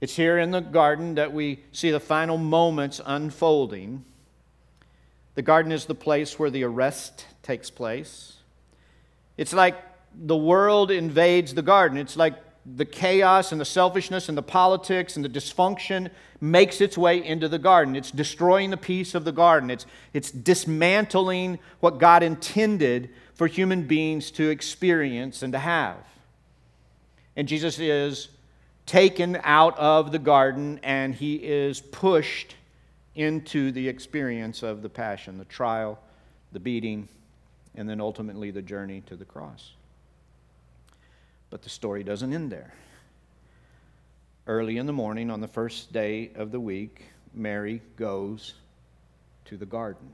It's 0.00 0.16
here 0.16 0.38
in 0.38 0.50
the 0.50 0.60
garden 0.60 1.16
that 1.16 1.34
we 1.34 1.58
see 1.72 1.90
the 1.90 2.00
final 2.00 2.38
moments 2.38 3.02
unfolding. 3.04 4.02
The 5.34 5.42
garden 5.42 5.72
is 5.72 5.84
the 5.84 5.94
place 5.94 6.38
where 6.38 6.48
the 6.48 6.64
arrest 6.64 7.26
takes 7.42 7.68
place. 7.68 8.33
It's 9.36 9.52
like 9.52 9.76
the 10.14 10.36
world 10.36 10.90
invades 10.90 11.54
the 11.54 11.62
garden. 11.62 11.98
It's 11.98 12.16
like 12.16 12.34
the 12.66 12.84
chaos 12.84 13.52
and 13.52 13.60
the 13.60 13.64
selfishness 13.64 14.28
and 14.28 14.38
the 14.38 14.42
politics 14.42 15.16
and 15.16 15.24
the 15.24 15.28
dysfunction 15.28 16.10
makes 16.40 16.80
its 16.80 16.96
way 16.96 17.24
into 17.24 17.48
the 17.48 17.58
garden. 17.58 17.96
It's 17.96 18.10
destroying 18.10 18.70
the 18.70 18.76
peace 18.76 19.14
of 19.14 19.24
the 19.24 19.32
garden. 19.32 19.70
It's, 19.70 19.86
it's 20.12 20.30
dismantling 20.30 21.58
what 21.80 21.98
God 21.98 22.22
intended 22.22 23.10
for 23.34 23.46
human 23.46 23.86
beings 23.86 24.30
to 24.32 24.48
experience 24.48 25.42
and 25.42 25.52
to 25.52 25.58
have. 25.58 25.98
And 27.36 27.48
Jesus 27.48 27.78
is 27.78 28.28
taken 28.86 29.38
out 29.42 29.76
of 29.78 30.12
the 30.12 30.18
garden 30.18 30.78
and 30.82 31.14
he 31.14 31.36
is 31.36 31.80
pushed 31.80 32.54
into 33.14 33.72
the 33.72 33.88
experience 33.88 34.62
of 34.62 34.82
the 34.82 34.88
passion, 34.88 35.38
the 35.38 35.44
trial, 35.44 35.98
the 36.52 36.60
beating, 36.60 37.08
and 37.74 37.88
then 37.88 38.00
ultimately 38.00 38.50
the 38.50 38.62
journey 38.62 39.02
to 39.06 39.16
the 39.16 39.24
cross. 39.24 39.72
But 41.50 41.62
the 41.62 41.68
story 41.68 42.04
doesn't 42.04 42.32
end 42.32 42.50
there. 42.50 42.74
Early 44.46 44.76
in 44.76 44.86
the 44.86 44.92
morning, 44.92 45.30
on 45.30 45.40
the 45.40 45.48
first 45.48 45.92
day 45.92 46.30
of 46.34 46.50
the 46.50 46.60
week, 46.60 47.06
Mary 47.32 47.80
goes 47.96 48.54
to 49.46 49.56
the 49.56 49.66
garden. 49.66 50.08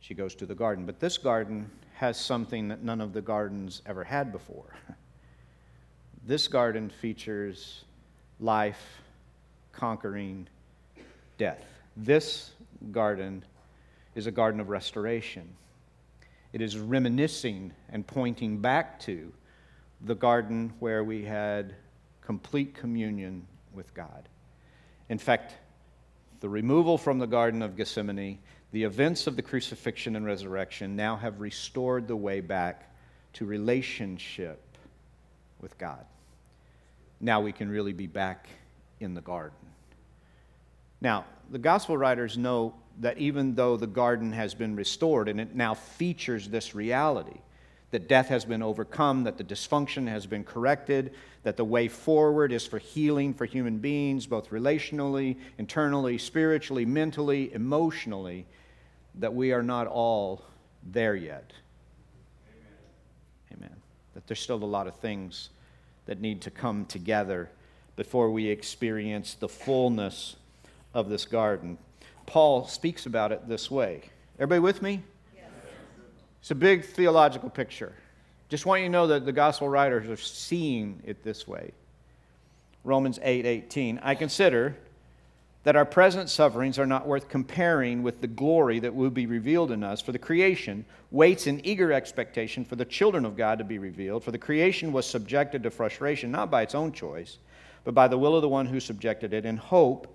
She 0.00 0.14
goes 0.14 0.34
to 0.36 0.46
the 0.46 0.54
garden. 0.54 0.84
But 0.84 1.00
this 1.00 1.16
garden 1.16 1.70
has 1.94 2.18
something 2.18 2.68
that 2.68 2.82
none 2.82 3.00
of 3.00 3.12
the 3.12 3.22
gardens 3.22 3.82
ever 3.86 4.04
had 4.04 4.32
before. 4.32 4.74
This 6.26 6.48
garden 6.48 6.88
features 6.88 7.84
life 8.40 9.02
conquering 9.72 10.48
death. 11.36 11.62
This 11.98 12.52
garden 12.92 13.44
is 14.14 14.26
a 14.26 14.30
garden 14.30 14.58
of 14.58 14.70
restoration. 14.70 15.46
It 16.54 16.62
is 16.62 16.78
reminiscing 16.78 17.72
and 17.88 18.06
pointing 18.06 18.58
back 18.58 19.00
to 19.00 19.32
the 20.00 20.14
garden 20.14 20.72
where 20.78 21.02
we 21.02 21.24
had 21.24 21.74
complete 22.20 22.76
communion 22.76 23.48
with 23.72 23.92
God. 23.92 24.28
In 25.08 25.18
fact, 25.18 25.56
the 26.38 26.48
removal 26.48 26.96
from 26.96 27.18
the 27.18 27.26
Garden 27.26 27.60
of 27.60 27.76
Gethsemane, 27.76 28.38
the 28.70 28.84
events 28.84 29.26
of 29.26 29.34
the 29.34 29.42
crucifixion 29.42 30.14
and 30.14 30.24
resurrection 30.24 30.94
now 30.94 31.16
have 31.16 31.40
restored 31.40 32.06
the 32.06 32.14
way 32.14 32.40
back 32.40 32.88
to 33.32 33.44
relationship 33.44 34.62
with 35.60 35.76
God. 35.76 36.06
Now 37.20 37.40
we 37.40 37.50
can 37.50 37.68
really 37.68 37.92
be 37.92 38.06
back 38.06 38.48
in 39.00 39.14
the 39.14 39.20
garden. 39.20 39.58
Now, 41.00 41.24
the 41.50 41.58
gospel 41.58 41.96
writers 41.96 42.38
know 42.38 42.76
that 43.00 43.18
even 43.18 43.54
though 43.54 43.76
the 43.76 43.86
garden 43.86 44.32
has 44.32 44.54
been 44.54 44.76
restored 44.76 45.28
and 45.28 45.40
it 45.40 45.54
now 45.54 45.74
features 45.74 46.48
this 46.48 46.74
reality, 46.74 47.38
that 47.90 48.08
death 48.08 48.28
has 48.28 48.44
been 48.44 48.62
overcome, 48.62 49.24
that 49.24 49.38
the 49.38 49.44
dysfunction 49.44 50.08
has 50.08 50.26
been 50.26 50.42
corrected, 50.42 51.14
that 51.44 51.56
the 51.56 51.64
way 51.64 51.86
forward 51.86 52.50
is 52.50 52.66
for 52.66 52.78
healing 52.78 53.32
for 53.32 53.44
human 53.44 53.78
beings, 53.78 54.26
both 54.26 54.50
relationally, 54.50 55.36
internally, 55.58 56.18
spiritually, 56.18 56.84
mentally, 56.84 57.52
emotionally, 57.52 58.46
that 59.16 59.32
we 59.32 59.52
are 59.52 59.62
not 59.62 59.86
all 59.86 60.42
there 60.82 61.14
yet. 61.14 61.52
Amen. 63.52 63.66
Amen. 63.68 63.76
That 64.14 64.26
there's 64.26 64.40
still 64.40 64.62
a 64.62 64.64
lot 64.64 64.86
of 64.88 64.96
things 64.96 65.50
that 66.06 66.20
need 66.20 66.40
to 66.42 66.50
come 66.50 66.86
together 66.86 67.48
before 67.96 68.30
we 68.30 68.48
experience 68.48 69.34
the 69.34 69.48
fullness 69.48 70.36
of 70.94 71.08
this 71.08 71.26
garden. 71.26 71.78
Paul 72.26 72.66
speaks 72.66 73.06
about 73.06 73.32
it 73.32 73.48
this 73.48 73.70
way. 73.70 74.02
Everybody 74.36 74.60
with 74.60 74.82
me? 74.82 75.02
Yes. 75.34 75.46
It's 76.40 76.50
a 76.50 76.54
big 76.54 76.84
theological 76.84 77.50
picture. 77.50 77.94
Just 78.48 78.66
want 78.66 78.82
you 78.82 78.88
to 78.88 78.92
know 78.92 79.06
that 79.08 79.24
the 79.24 79.32
gospel 79.32 79.68
writers 79.68 80.08
are 80.08 80.16
seeing 80.16 81.02
it 81.04 81.22
this 81.22 81.46
way. 81.46 81.72
Romans 82.84 83.18
8 83.22 83.46
18. 83.46 84.00
I 84.02 84.14
consider 84.14 84.76
that 85.64 85.76
our 85.76 85.86
present 85.86 86.28
sufferings 86.28 86.78
are 86.78 86.86
not 86.86 87.06
worth 87.06 87.28
comparing 87.28 88.02
with 88.02 88.20
the 88.20 88.26
glory 88.26 88.78
that 88.80 88.94
will 88.94 89.10
be 89.10 89.24
revealed 89.24 89.70
in 89.70 89.82
us. 89.82 90.02
For 90.02 90.12
the 90.12 90.18
creation 90.18 90.84
waits 91.10 91.46
in 91.46 91.64
eager 91.64 91.90
expectation 91.90 92.66
for 92.66 92.76
the 92.76 92.84
children 92.84 93.24
of 93.24 93.36
God 93.36 93.58
to 93.58 93.64
be 93.64 93.78
revealed. 93.78 94.22
For 94.22 94.30
the 94.30 94.38
creation 94.38 94.92
was 94.92 95.06
subjected 95.06 95.62
to 95.62 95.70
frustration, 95.70 96.30
not 96.30 96.50
by 96.50 96.62
its 96.62 96.74
own 96.74 96.92
choice, 96.92 97.38
but 97.82 97.94
by 97.94 98.08
the 98.08 98.18
will 98.18 98.36
of 98.36 98.42
the 98.42 98.48
one 98.48 98.66
who 98.66 98.78
subjected 98.78 99.32
it, 99.32 99.46
in 99.46 99.56
hope 99.56 100.14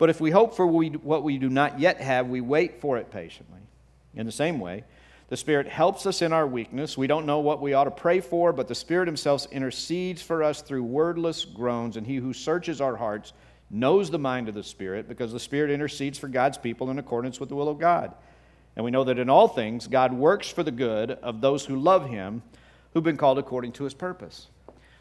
But 0.00 0.08
if 0.08 0.18
we 0.18 0.30
hope 0.30 0.56
for 0.56 0.66
what 0.66 1.22
we 1.22 1.36
do 1.36 1.50
not 1.50 1.78
yet 1.78 2.00
have, 2.00 2.26
we 2.26 2.40
wait 2.40 2.80
for 2.80 2.96
it 2.96 3.10
patiently. 3.10 3.60
In 4.14 4.24
the 4.24 4.32
same 4.32 4.58
way, 4.58 4.84
the 5.28 5.36
Spirit 5.36 5.68
helps 5.68 6.06
us 6.06 6.22
in 6.22 6.32
our 6.32 6.46
weakness. 6.46 6.96
We 6.96 7.06
don't 7.06 7.26
know 7.26 7.40
what 7.40 7.60
we 7.60 7.74
ought 7.74 7.84
to 7.84 7.90
pray 7.90 8.20
for, 8.20 8.54
but 8.54 8.66
the 8.66 8.74
Spirit 8.74 9.08
Himself 9.08 9.46
intercedes 9.52 10.22
for 10.22 10.42
us 10.42 10.62
through 10.62 10.84
wordless 10.84 11.44
groans, 11.44 11.98
and 11.98 12.06
He 12.06 12.16
who 12.16 12.32
searches 12.32 12.80
our 12.80 12.96
hearts 12.96 13.34
knows 13.70 14.10
the 14.10 14.18
mind 14.18 14.48
of 14.48 14.54
the 14.54 14.64
Spirit 14.64 15.06
because 15.06 15.34
the 15.34 15.38
Spirit 15.38 15.70
intercedes 15.70 16.18
for 16.18 16.28
God's 16.28 16.56
people 16.56 16.90
in 16.90 16.98
accordance 16.98 17.38
with 17.38 17.50
the 17.50 17.54
will 17.54 17.68
of 17.68 17.78
God. 17.78 18.14
And 18.76 18.86
we 18.86 18.90
know 18.90 19.04
that 19.04 19.18
in 19.18 19.28
all 19.28 19.48
things, 19.48 19.86
God 19.86 20.14
works 20.14 20.48
for 20.48 20.62
the 20.62 20.70
good 20.70 21.10
of 21.10 21.42
those 21.42 21.66
who 21.66 21.78
love 21.78 22.08
Him, 22.08 22.42
who've 22.94 23.04
been 23.04 23.18
called 23.18 23.38
according 23.38 23.72
to 23.72 23.84
His 23.84 23.92
purpose. 23.92 24.46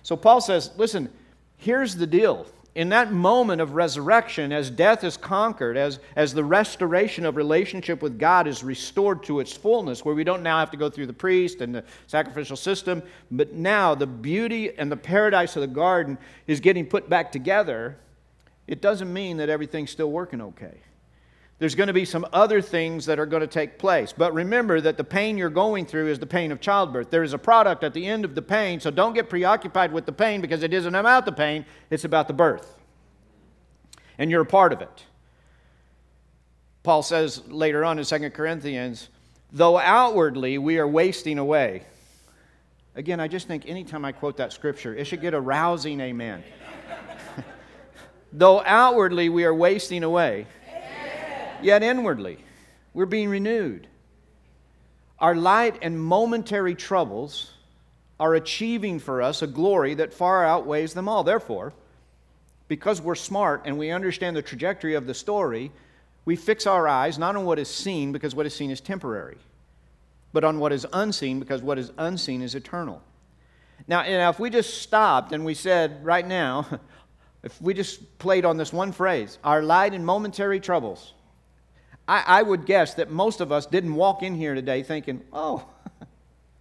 So 0.04 0.18
Paul 0.18 0.42
says, 0.42 0.72
listen, 0.76 1.10
here's 1.56 1.96
the 1.96 2.06
deal 2.06 2.48
in 2.76 2.90
that 2.90 3.12
moment 3.12 3.62
of 3.62 3.74
resurrection, 3.74 4.52
as 4.52 4.70
death 4.70 5.04
is 5.04 5.18
conquered, 5.18 5.76
as, 5.76 6.00
as 6.16 6.34
the 6.34 6.44
restoration 6.44 7.26
of 7.26 7.36
relationship 7.36 8.02
with 8.02 8.20
God 8.20 8.48
is 8.48 8.64
restored 8.64 9.24
to 9.24 9.40
its 9.40 9.52
fullness, 9.52 10.06
where 10.06 10.16
we 10.16 10.24
don't 10.24 10.44
now 10.44 10.60
have 10.60 10.72
to 10.72 10.78
go 10.78 10.90
through 10.90 11.08
the 11.08 11.14
priest 11.14 11.62
and 11.62 11.74
the 11.74 11.84
sacrificial 12.08 12.56
system, 12.56 13.02
but 13.32 13.54
now 13.54 13.96
the 13.96 14.08
beauty 14.08 14.78
and 14.78 14.92
the 14.92 14.98
paradise 14.98 15.56
of 15.56 15.62
the 15.62 15.68
garden 15.68 16.18
is 16.48 16.60
getting 16.60 16.86
put 16.86 17.10
back 17.10 17.32
together, 17.32 17.98
it 18.68 18.82
doesn't 18.82 19.12
mean 19.12 19.38
that 19.38 19.50
everything's 19.50 19.90
still 19.90 20.12
working 20.12 20.40
okay. 20.40 20.78
There's 21.60 21.76
going 21.76 21.88
to 21.88 21.94
be 21.94 22.06
some 22.06 22.26
other 22.32 22.62
things 22.62 23.06
that 23.06 23.20
are 23.20 23.26
going 23.26 23.42
to 23.42 23.48
take 23.48 23.78
place. 23.78 24.14
But 24.18 24.34
remember 24.34 24.80
that 24.80 24.96
the 24.96 25.04
pain 25.04 25.38
you're 25.38 25.50
going 25.50 25.86
through 25.86 26.08
is 26.08 26.18
the 26.18 26.26
pain 26.26 26.54
of 26.54 26.62
childbirth. 26.62 27.12
There 27.12 27.22
is 27.22 27.34
a 27.34 27.38
product 27.38 27.84
at 27.84 27.94
the 27.94 28.06
end 28.06 28.24
of 28.24 28.34
the 28.34 28.42
pain, 28.42 28.80
so 28.80 28.90
don't 28.90 29.14
get 29.14 29.30
preoccupied 29.30 29.92
with 29.92 30.06
the 30.06 30.14
pain 30.14 30.40
because 30.40 30.64
it 30.64 30.74
isn't 30.74 30.96
about 30.96 31.26
the 31.26 31.34
pain, 31.34 31.66
it's 31.90 32.06
about 32.06 32.28
the 32.28 32.34
birth. 32.34 32.78
And 34.18 34.32
you're 34.32 34.42
a 34.42 34.46
part 34.46 34.72
of 34.72 34.82
it. 34.82 35.06
Paul 36.84 37.04
says 37.04 37.46
later 37.48 37.84
on 37.84 38.00
in 38.00 38.06
2 38.06 38.30
Corinthians, 38.30 39.10
though 39.52 39.78
outwardly 39.78 40.58
we 40.58 40.80
are 40.80 40.88
wasting 40.88 41.38
away. 41.38 41.84
Again, 42.96 43.20
I 43.20 43.28
just 43.28 43.48
think 43.48 43.68
anytime 43.68 44.06
I 44.06 44.14
quote 44.14 44.38
that 44.38 44.54
scripture, 44.54 44.96
it 44.96 45.06
should 45.06 45.22
get 45.22 45.34
a 45.34 45.42
rousing 45.42 46.00
amen. 46.00 46.42
though 48.34 48.62
outwardly 48.62 49.28
we 49.28 49.44
are 49.44 49.54
wasting 49.54 50.04
away 50.04 50.48
yet 51.64 51.84
inwardly 51.84 52.40
we're 52.94 53.06
being 53.06 53.30
renewed. 53.30 53.88
Our 55.20 55.36
light 55.36 55.78
and 55.82 56.02
momentary 56.02 56.76
troubles 56.76 57.52
are 58.20 58.36
achieving 58.36 59.00
for 59.00 59.22
us 59.22 59.42
a 59.42 59.48
glory 59.48 59.94
that 59.96 60.14
far 60.14 60.46
outweighs 60.46 60.94
them 60.94 61.08
all. 61.08 61.24
Therefore, 61.24 61.74
because 62.68 63.02
we're 63.02 63.16
smart 63.16 63.64
and 63.66 63.78
we 63.78 63.92
understand 63.92 64.36
the 64.36 64.42
trajectory 64.42 64.96
of 64.96 65.08
the 65.08 65.14
story, 65.14 65.72
we 66.26 66.36
fix 66.36 66.68
our 66.68 66.88
eyes 66.88 67.18
not 67.18 67.36
on 67.36 67.46
what 67.46 67.60
is 67.60 67.68
seen, 67.68 68.12
because 68.12 68.36
what 68.36 68.46
is 68.46 68.54
seen 68.54 68.72
is 68.72 68.82
temporary, 68.82 69.38
but 70.34 70.44
on 70.44 70.60
what 70.60 70.72
is 70.72 70.86
unseen, 70.94 71.40
because 71.40 71.62
what 71.62 71.80
is 71.80 71.92
unseen 71.98 72.42
is 72.42 72.56
eternal. 72.56 73.02
Now, 73.88 74.04
now 74.04 74.30
if 74.30 74.40
we 74.40 74.50
just 74.50 74.82
stopped 74.82 75.32
and 75.32 75.46
we 75.46 75.54
said 75.54 76.04
right 76.06 76.28
now, 76.28 76.68
if 77.44 77.62
we 77.62 77.74
just 77.74 78.20
played 78.20 78.46
on 78.46 78.58
this 78.58 78.72
one 78.72 78.92
phrase, 78.92 79.38
our 79.44 79.62
light 79.62 79.94
and 79.94 80.06
momentary 80.06 80.60
troubles, 80.60 81.14
I, 82.10 82.24
I 82.40 82.42
would 82.42 82.66
guess 82.66 82.96
that 82.96 83.12
most 83.12 83.40
of 83.40 83.52
us 83.52 83.68
didn't 83.68 83.94
walk 83.94 84.24
in 84.24 84.34
here 84.34 84.56
today 84.56 84.82
thinking, 84.82 85.22
oh, 85.32 85.64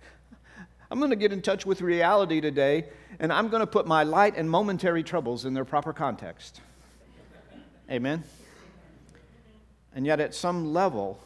I'm 0.90 0.98
going 0.98 1.08
to 1.08 1.16
get 1.16 1.32
in 1.32 1.40
touch 1.40 1.64
with 1.64 1.80
reality 1.80 2.42
today, 2.42 2.84
and 3.18 3.32
I'm 3.32 3.48
going 3.48 3.60
to 3.60 3.66
put 3.66 3.86
my 3.86 4.02
light 4.02 4.36
and 4.36 4.48
momentary 4.50 5.02
troubles 5.02 5.46
in 5.46 5.54
their 5.54 5.64
proper 5.64 5.94
context. 5.94 6.60
Amen? 7.90 8.24
And 9.94 10.04
yet, 10.04 10.20
at 10.20 10.34
some 10.34 10.74
level, 10.74 11.18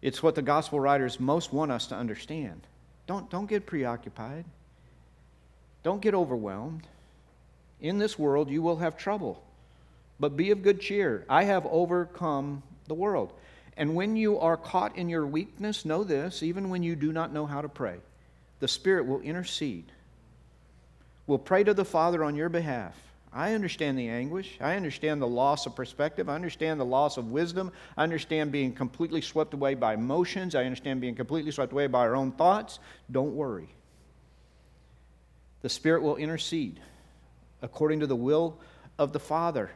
it's 0.00 0.22
what 0.22 0.34
the 0.34 0.40
gospel 0.40 0.80
writers 0.80 1.20
most 1.20 1.52
want 1.52 1.70
us 1.70 1.88
to 1.88 1.94
understand. 1.94 2.62
Don't, 3.06 3.28
don't 3.28 3.46
get 3.46 3.66
preoccupied, 3.66 4.46
don't 5.82 6.00
get 6.00 6.14
overwhelmed. 6.14 6.86
In 7.82 7.98
this 7.98 8.18
world, 8.18 8.48
you 8.48 8.62
will 8.62 8.78
have 8.78 8.96
trouble, 8.96 9.42
but 10.18 10.38
be 10.38 10.50
of 10.52 10.62
good 10.62 10.80
cheer. 10.80 11.26
I 11.28 11.44
have 11.44 11.66
overcome 11.66 12.62
the 12.88 12.94
world. 12.94 13.32
And 13.76 13.94
when 13.94 14.16
you 14.16 14.38
are 14.38 14.56
caught 14.56 14.96
in 14.96 15.08
your 15.08 15.26
weakness, 15.26 15.84
know 15.84 16.02
this 16.02 16.42
even 16.42 16.68
when 16.68 16.82
you 16.82 16.96
do 16.96 17.12
not 17.12 17.32
know 17.32 17.46
how 17.46 17.60
to 17.60 17.68
pray, 17.68 17.98
the 18.60 18.68
Spirit 18.68 19.06
will 19.06 19.20
intercede, 19.20 19.92
will 21.26 21.38
pray 21.38 21.62
to 21.62 21.74
the 21.74 21.84
Father 21.84 22.24
on 22.24 22.34
your 22.34 22.48
behalf. 22.48 22.96
I 23.32 23.52
understand 23.54 23.98
the 23.98 24.08
anguish. 24.08 24.56
I 24.60 24.74
understand 24.74 25.20
the 25.20 25.28
loss 25.28 25.66
of 25.66 25.76
perspective. 25.76 26.28
I 26.28 26.34
understand 26.34 26.80
the 26.80 26.84
loss 26.84 27.18
of 27.18 27.30
wisdom. 27.30 27.70
I 27.96 28.02
understand 28.02 28.50
being 28.50 28.72
completely 28.72 29.20
swept 29.20 29.54
away 29.54 29.74
by 29.74 29.94
emotions. 29.94 30.54
I 30.54 30.64
understand 30.64 31.00
being 31.00 31.14
completely 31.14 31.52
swept 31.52 31.72
away 31.72 31.88
by 31.88 32.00
our 32.00 32.16
own 32.16 32.32
thoughts. 32.32 32.78
Don't 33.10 33.36
worry. 33.36 33.68
The 35.60 35.68
Spirit 35.68 36.02
will 36.02 36.16
intercede 36.16 36.80
according 37.60 38.00
to 38.00 38.06
the 38.06 38.16
will 38.16 38.58
of 38.98 39.12
the 39.12 39.20
Father. 39.20 39.70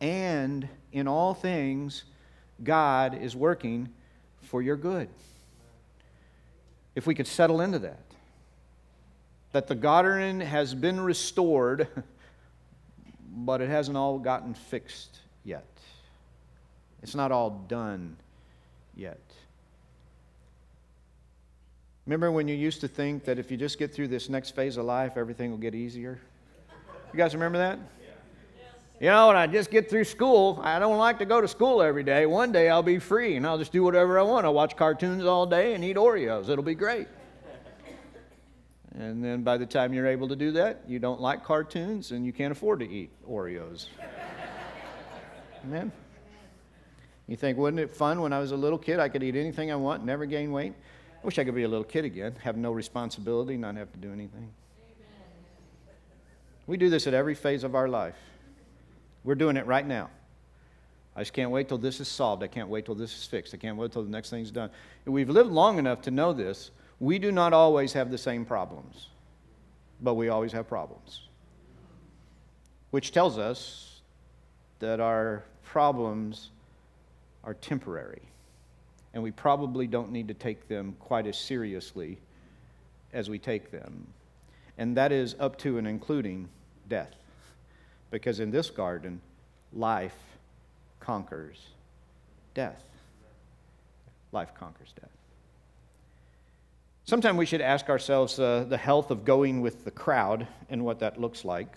And 0.00 0.68
in 0.92 1.08
all 1.08 1.34
things, 1.34 2.04
God 2.62 3.20
is 3.20 3.34
working 3.34 3.88
for 4.42 4.62
your 4.62 4.76
good. 4.76 5.08
If 6.94 7.06
we 7.06 7.14
could 7.14 7.26
settle 7.26 7.60
into 7.60 7.80
that, 7.80 8.04
that 9.52 9.66
the 9.66 9.74
garden 9.74 10.40
has 10.40 10.74
been 10.74 11.00
restored, 11.00 11.88
but 13.36 13.60
it 13.60 13.68
hasn't 13.68 13.96
all 13.96 14.18
gotten 14.18 14.54
fixed 14.54 15.18
yet. 15.44 15.66
It's 17.02 17.14
not 17.14 17.32
all 17.32 17.50
done 17.68 18.16
yet. 18.96 19.20
Remember 22.06 22.30
when 22.30 22.48
you 22.48 22.54
used 22.54 22.80
to 22.82 22.88
think 22.88 23.24
that 23.24 23.38
if 23.38 23.50
you 23.50 23.56
just 23.56 23.78
get 23.78 23.92
through 23.92 24.08
this 24.08 24.28
next 24.28 24.50
phase 24.50 24.76
of 24.76 24.84
life, 24.84 25.16
everything 25.16 25.50
will 25.50 25.58
get 25.58 25.74
easier? 25.74 26.18
You 27.12 27.16
guys 27.16 27.34
remember 27.34 27.58
that? 27.58 27.78
You 29.00 29.08
know, 29.08 29.26
when 29.26 29.36
I 29.36 29.46
just 29.48 29.70
get 29.70 29.90
through 29.90 30.04
school, 30.04 30.60
I 30.62 30.78
don't 30.78 30.98
like 30.98 31.18
to 31.18 31.24
go 31.24 31.40
to 31.40 31.48
school 31.48 31.82
every 31.82 32.04
day. 32.04 32.26
One 32.26 32.52
day 32.52 32.68
I'll 32.68 32.82
be 32.82 32.98
free 32.98 33.36
and 33.36 33.46
I'll 33.46 33.58
just 33.58 33.72
do 33.72 33.82
whatever 33.82 34.18
I 34.18 34.22
want. 34.22 34.46
I'll 34.46 34.54
watch 34.54 34.76
cartoons 34.76 35.24
all 35.24 35.46
day 35.46 35.74
and 35.74 35.84
eat 35.84 35.96
Oreos. 35.96 36.48
It'll 36.48 36.64
be 36.64 36.76
great. 36.76 37.08
And 38.96 39.24
then 39.24 39.42
by 39.42 39.56
the 39.58 39.66
time 39.66 39.92
you're 39.92 40.06
able 40.06 40.28
to 40.28 40.36
do 40.36 40.52
that, 40.52 40.82
you 40.86 41.00
don't 41.00 41.20
like 41.20 41.42
cartoons 41.42 42.12
and 42.12 42.24
you 42.24 42.32
can't 42.32 42.52
afford 42.52 42.78
to 42.80 42.88
eat 42.88 43.10
Oreos. 43.28 43.88
Amen? 45.64 45.90
You 47.26 47.36
think, 47.36 47.58
wasn't 47.58 47.80
it 47.80 47.96
fun 47.96 48.20
when 48.20 48.32
I 48.32 48.38
was 48.38 48.52
a 48.52 48.56
little 48.56 48.78
kid? 48.78 49.00
I 49.00 49.08
could 49.08 49.24
eat 49.24 49.34
anything 49.34 49.72
I 49.72 49.76
want, 49.76 50.04
never 50.04 50.26
gain 50.26 50.52
weight. 50.52 50.74
I 51.20 51.26
wish 51.26 51.38
I 51.40 51.44
could 51.44 51.54
be 51.54 51.64
a 51.64 51.68
little 51.68 51.84
kid 51.84 52.04
again, 52.04 52.36
have 52.42 52.56
no 52.56 52.70
responsibility, 52.70 53.56
not 53.56 53.74
have 53.76 53.90
to 53.92 53.98
do 53.98 54.12
anything. 54.12 54.50
We 56.66 56.76
do 56.76 56.88
this 56.90 57.06
at 57.08 57.14
every 57.14 57.34
phase 57.34 57.64
of 57.64 57.74
our 57.74 57.88
life. 57.88 58.16
We're 59.24 59.34
doing 59.34 59.56
it 59.56 59.66
right 59.66 59.86
now. 59.86 60.10
I 61.16 61.20
just 61.20 61.32
can't 61.32 61.50
wait 61.50 61.68
till 61.68 61.78
this 61.78 62.00
is 62.00 62.08
solved. 62.08 62.42
I 62.42 62.48
can't 62.48 62.68
wait 62.68 62.84
till 62.84 62.94
this 62.94 63.16
is 63.16 63.24
fixed. 63.24 63.54
I 63.54 63.56
can't 63.56 63.76
wait 63.76 63.92
till 63.92 64.02
the 64.02 64.10
next 64.10 64.30
thing's 64.30 64.50
done. 64.50 64.70
We've 65.04 65.30
lived 65.30 65.50
long 65.50 65.78
enough 65.78 66.02
to 66.02 66.10
know 66.10 66.32
this. 66.32 66.70
We 67.00 67.18
do 67.18 67.32
not 67.32 67.52
always 67.52 67.92
have 67.92 68.10
the 68.10 68.18
same 68.18 68.44
problems, 68.44 69.08
but 70.00 70.14
we 70.14 70.28
always 70.28 70.52
have 70.52 70.68
problems. 70.68 71.28
Which 72.90 73.12
tells 73.12 73.38
us 73.38 74.00
that 74.80 75.00
our 75.00 75.44
problems 75.62 76.50
are 77.44 77.54
temporary. 77.54 78.22
And 79.12 79.22
we 79.22 79.30
probably 79.30 79.86
don't 79.86 80.10
need 80.10 80.28
to 80.28 80.34
take 80.34 80.68
them 80.68 80.96
quite 80.98 81.26
as 81.26 81.38
seriously 81.38 82.18
as 83.12 83.30
we 83.30 83.38
take 83.38 83.70
them. 83.70 84.06
And 84.76 84.96
that 84.96 85.12
is 85.12 85.36
up 85.38 85.56
to 85.58 85.78
and 85.78 85.86
including 85.86 86.48
death. 86.88 87.14
Because 88.14 88.38
in 88.38 88.52
this 88.52 88.70
garden, 88.70 89.20
life 89.72 90.14
conquers 91.00 91.66
death. 92.54 92.84
Life 94.30 94.54
conquers 94.54 94.94
death. 95.00 95.10
Sometimes 97.02 97.36
we 97.36 97.44
should 97.44 97.60
ask 97.60 97.88
ourselves 97.88 98.38
uh, 98.38 98.66
the 98.68 98.76
health 98.76 99.10
of 99.10 99.24
going 99.24 99.62
with 99.62 99.84
the 99.84 99.90
crowd 99.90 100.46
and 100.70 100.84
what 100.84 101.00
that 101.00 101.20
looks 101.20 101.44
like. 101.44 101.74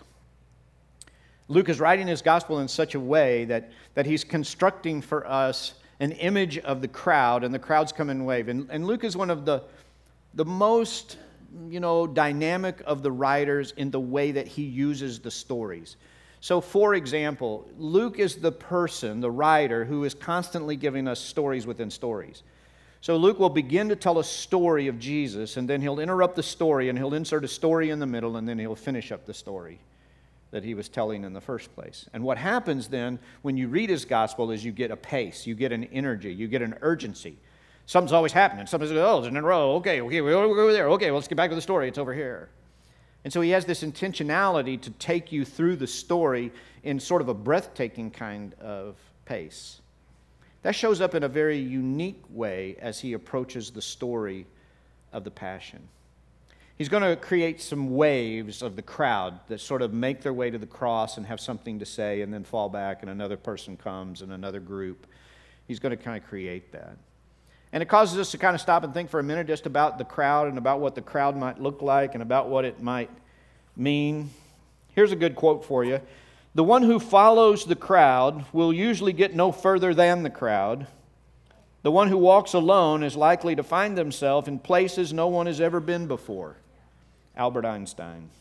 Luke 1.48 1.70
is 1.70 1.80
writing 1.80 2.06
his 2.06 2.22
gospel 2.22 2.60
in 2.60 2.68
such 2.68 2.94
a 2.94 3.00
way 3.00 3.46
that, 3.46 3.72
that 3.96 4.06
he's 4.06 4.24
constructing 4.24 5.02
for 5.02 5.26
us 5.26 5.74
an 6.00 6.12
image 6.12 6.60
of 6.60 6.82
the 6.82 6.88
crowd, 6.88 7.44
and 7.44 7.52
the 7.52 7.58
crowds 7.58 7.92
come 7.92 8.12
in 8.12 8.26
wave. 8.26 8.48
And, 8.48 8.70
and 8.70 8.86
Luke 8.86 9.04
is 9.04 9.18
one 9.18 9.32
of 9.32 9.44
the, 9.44 9.64
the 10.36 10.46
most 10.46 11.18
you 11.68 11.80
know, 11.80 12.06
dynamic 12.06 12.84
of 12.86 13.02
the 13.02 13.12
writers 13.12 13.74
in 13.76 13.90
the 13.90 14.00
way 14.00 14.34
that 14.34 14.46
he 14.48 14.62
uses 14.62 15.20
the 15.20 15.32
stories. 15.32 15.98
So, 16.48 16.62
for 16.62 16.96
example, 16.96 17.68
Luke 17.78 18.20
is 18.20 18.38
the 18.38 18.54
person, 18.54 19.20
the 19.20 19.30
writer, 19.30 19.84
who 19.84 20.06
is 20.06 20.14
constantly 20.14 20.78
giving 20.78 21.06
us 21.06 21.20
stories 21.20 21.68
within 21.68 21.92
stories. 21.92 22.42
So, 23.02 23.18
Luke 23.18 23.38
will 23.38 23.50
begin 23.50 23.90
to 23.90 23.98
tell 23.98 24.18
a 24.20 24.24
story 24.24 24.88
of 24.88 24.98
Jesus, 24.98 25.58
and 25.58 25.70
then 25.70 25.82
he'll 25.82 26.00
interrupt 26.00 26.38
the 26.38 26.44
story, 26.44 26.88
and 26.88 26.98
he'll 26.98 27.16
insert 27.16 27.44
a 27.44 27.50
story 27.50 27.90
in 27.90 28.00
the 28.00 28.06
middle, 28.06 28.38
and 28.38 28.48
then 28.48 28.58
he'll 28.58 28.78
finish 28.78 29.12
up 29.12 29.26
the 29.26 29.34
story 29.34 29.82
that 30.52 30.64
he 30.64 30.74
was 30.74 30.88
telling 30.88 31.26
in 31.26 31.34
the 31.34 31.42
first 31.42 31.76
place. 31.76 32.08
And 32.14 32.24
what 32.24 32.38
happens 32.38 32.88
then 32.88 33.20
when 33.42 33.58
you 33.58 33.68
read 33.68 33.90
his 33.90 34.06
gospel 34.06 34.50
is 34.52 34.64
you 34.64 34.72
get 34.72 34.90
a 34.90 34.96
pace, 34.96 35.46
you 35.46 35.54
get 35.54 35.74
an 35.74 35.84
energy, 35.92 36.34
you 36.34 36.48
get 36.48 36.62
an 36.62 36.76
urgency. 36.80 37.36
Something's 37.88 38.14
always 38.14 38.32
happening. 38.32 38.68
Something's, 38.68 38.94
oh, 38.94 39.18
it's 39.18 39.28
in 39.28 39.36
a 39.36 39.42
row. 39.42 39.74
Okay, 39.76 40.00
okay, 40.00 40.22
we'll 40.22 40.56
go 40.56 40.72
there. 40.72 40.88
Okay, 40.92 41.08
well, 41.08 41.16
let's 41.16 41.28
get 41.28 41.36
back 41.36 41.50
to 41.50 41.58
the 41.58 41.62
story. 41.62 41.90
It's 41.90 41.98
over 41.98 42.14
here. 42.14 42.48
And 43.24 43.34
so 43.34 43.42
he 43.42 43.50
has 43.50 43.66
this 43.66 43.84
intentionality 43.84 44.80
to 44.82 44.90
take 44.92 45.32
you 45.32 45.44
through 45.44 45.76
the 45.78 45.88
story 45.88 46.52
in 46.84 47.00
sort 47.00 47.22
of 47.22 47.30
a 47.30 47.34
breathtaking 47.34 48.12
kind 48.12 48.54
of 48.62 48.96
pace. 49.26 49.82
That 50.62 50.76
shows 50.76 51.02
up 51.02 51.16
in 51.16 51.24
a 51.24 51.28
very 51.28 51.58
unique 51.58 52.24
way 52.30 52.78
as 52.80 53.00
he 53.00 53.14
approaches 53.14 53.72
the 53.72 53.82
story 53.82 54.46
of 55.14 55.24
the 55.24 55.32
Passion. 55.32 55.88
He's 56.78 56.90
going 56.90 57.04
to 57.04 57.16
create 57.16 57.60
some 57.60 57.96
waves 57.96 58.62
of 58.62 58.76
the 58.76 58.82
crowd 58.84 59.40
that 59.48 59.60
sort 59.60 59.82
of 59.82 59.94
make 59.94 60.22
their 60.22 60.34
way 60.34 60.52
to 60.52 60.58
the 60.58 60.68
cross 60.68 61.18
and 61.18 61.26
have 61.26 61.40
something 61.40 61.80
to 61.80 61.86
say 61.86 62.22
and 62.22 62.32
then 62.32 62.44
fall 62.44 62.70
back, 62.70 63.02
and 63.02 63.10
another 63.10 63.38
person 63.38 63.76
comes 63.78 64.22
and 64.22 64.32
another 64.32 64.60
group. 64.60 65.08
He's 65.68 65.80
going 65.80 65.98
to 65.98 66.02
kind 66.02 66.22
of 66.22 66.30
create 66.30 66.72
that. 66.74 66.98
And 67.78 67.84
it 67.84 67.90
causes 67.90 68.18
us 68.18 68.32
to 68.32 68.40
kind 68.40 68.56
of 68.56 68.62
stop 68.62 68.84
and 68.84 68.92
think 68.92 69.12
for 69.12 69.20
a 69.20 69.24
minute 69.24 69.46
just 69.46 69.68
about 69.68 70.00
the 70.00 70.04
crowd 70.04 70.48
and 70.48 70.58
about 70.58 70.80
what 70.80 70.96
the 70.96 71.02
crowd 71.04 71.38
might 71.38 71.62
look 71.62 71.84
like 71.84 72.16
and 72.16 72.24
about 72.24 72.50
what 72.50 72.66
it 72.66 72.82
might 72.82 73.12
mean. 73.76 74.32
Here's 74.96 75.12
a 75.12 75.16
good 75.16 75.36
quote 75.36 75.64
for 75.64 75.86
you 75.86 76.02
The 76.56 76.64
one 76.64 76.82
who 76.82 77.00
follows 77.00 77.66
the 77.66 77.76
crowd 77.76 78.46
will 78.52 78.74
usually 78.74 79.14
get 79.14 79.36
no 79.36 79.52
further 79.52 79.94
than 79.94 80.24
the 80.24 80.32
crowd. 80.32 80.88
The 81.84 81.92
one 81.92 82.08
who 82.08 82.18
walks 82.18 82.54
alone 82.54 83.04
is 83.04 83.16
likely 83.16 83.56
to 83.56 83.62
find 83.62 83.96
himself 83.96 84.48
in 84.48 84.58
places 84.58 85.14
no 85.14 85.28
one 85.28 85.46
has 85.46 85.62
ever 85.62 85.80
been 85.80 86.08
before. 86.08 86.56
Albert 87.36 87.66
Einstein. 87.66 88.32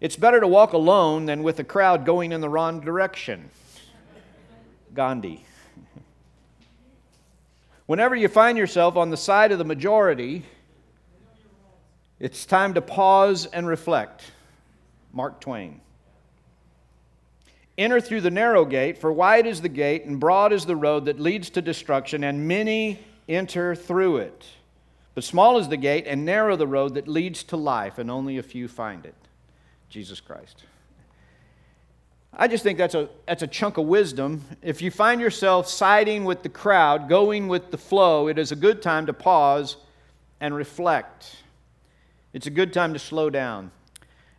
It's 0.00 0.14
better 0.14 0.38
to 0.38 0.46
walk 0.46 0.72
alone 0.72 1.26
than 1.26 1.42
with 1.42 1.58
a 1.58 1.64
crowd 1.64 2.06
going 2.06 2.30
in 2.30 2.40
the 2.40 2.48
wrong 2.48 2.78
direction. 2.78 3.50
Gandhi. 4.94 5.44
Whenever 7.86 8.16
you 8.16 8.28
find 8.28 8.56
yourself 8.56 8.96
on 8.96 9.10
the 9.10 9.16
side 9.16 9.52
of 9.52 9.58
the 9.58 9.64
majority, 9.64 10.42
it's 12.18 12.46
time 12.46 12.74
to 12.74 12.80
pause 12.80 13.46
and 13.46 13.66
reflect. 13.66 14.22
Mark 15.12 15.40
Twain. 15.40 15.80
Enter 17.76 18.00
through 18.00 18.22
the 18.22 18.30
narrow 18.30 18.64
gate, 18.64 18.98
for 18.98 19.12
wide 19.12 19.46
is 19.46 19.60
the 19.60 19.68
gate 19.68 20.04
and 20.04 20.18
broad 20.18 20.52
is 20.52 20.64
the 20.64 20.76
road 20.76 21.04
that 21.06 21.20
leads 21.20 21.50
to 21.50 21.60
destruction, 21.60 22.24
and 22.24 22.48
many 22.48 22.98
enter 23.28 23.74
through 23.74 24.18
it. 24.18 24.46
But 25.14 25.24
small 25.24 25.58
is 25.58 25.68
the 25.68 25.76
gate 25.76 26.06
and 26.06 26.24
narrow 26.24 26.56
the 26.56 26.66
road 26.66 26.94
that 26.94 27.06
leads 27.06 27.42
to 27.44 27.56
life, 27.56 27.98
and 27.98 28.10
only 28.10 28.38
a 28.38 28.42
few 28.42 28.68
find 28.68 29.04
it. 29.04 29.14
Jesus 29.90 30.20
Christ. 30.20 30.64
I 32.36 32.48
just 32.48 32.64
think 32.64 32.78
that's 32.78 32.96
a, 32.96 33.08
that's 33.26 33.42
a 33.42 33.46
chunk 33.46 33.78
of 33.78 33.86
wisdom. 33.86 34.44
If 34.60 34.82
you 34.82 34.90
find 34.90 35.20
yourself 35.20 35.68
siding 35.68 36.24
with 36.24 36.42
the 36.42 36.48
crowd, 36.48 37.08
going 37.08 37.46
with 37.46 37.70
the 37.70 37.78
flow, 37.78 38.26
it 38.28 38.38
is 38.38 38.50
a 38.50 38.56
good 38.56 38.82
time 38.82 39.06
to 39.06 39.12
pause 39.12 39.76
and 40.40 40.54
reflect. 40.54 41.36
It's 42.32 42.48
a 42.48 42.50
good 42.50 42.72
time 42.72 42.92
to 42.92 42.98
slow 42.98 43.30
down. 43.30 43.70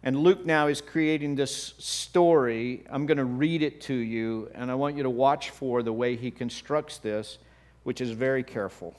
And 0.03 0.17
Luke 0.17 0.45
now 0.45 0.67
is 0.67 0.81
creating 0.81 1.35
this 1.35 1.73
story. 1.77 2.83
I'm 2.89 3.05
going 3.05 3.17
to 3.17 3.25
read 3.25 3.63
it 3.63 3.79
to 3.81 3.93
you, 3.93 4.51
and 4.53 4.69
I 4.69 4.75
want 4.75 4.97
you 4.97 5.03
to 5.03 5.09
watch 5.09 5.51
for 5.51 5.81
the 5.81 5.93
way 5.93 6.17
he 6.17 6.31
constructs 6.31 6.97
this, 6.97 7.37
which 7.83 8.01
is 8.01 8.11
very 8.11 8.43
careful. 8.43 8.93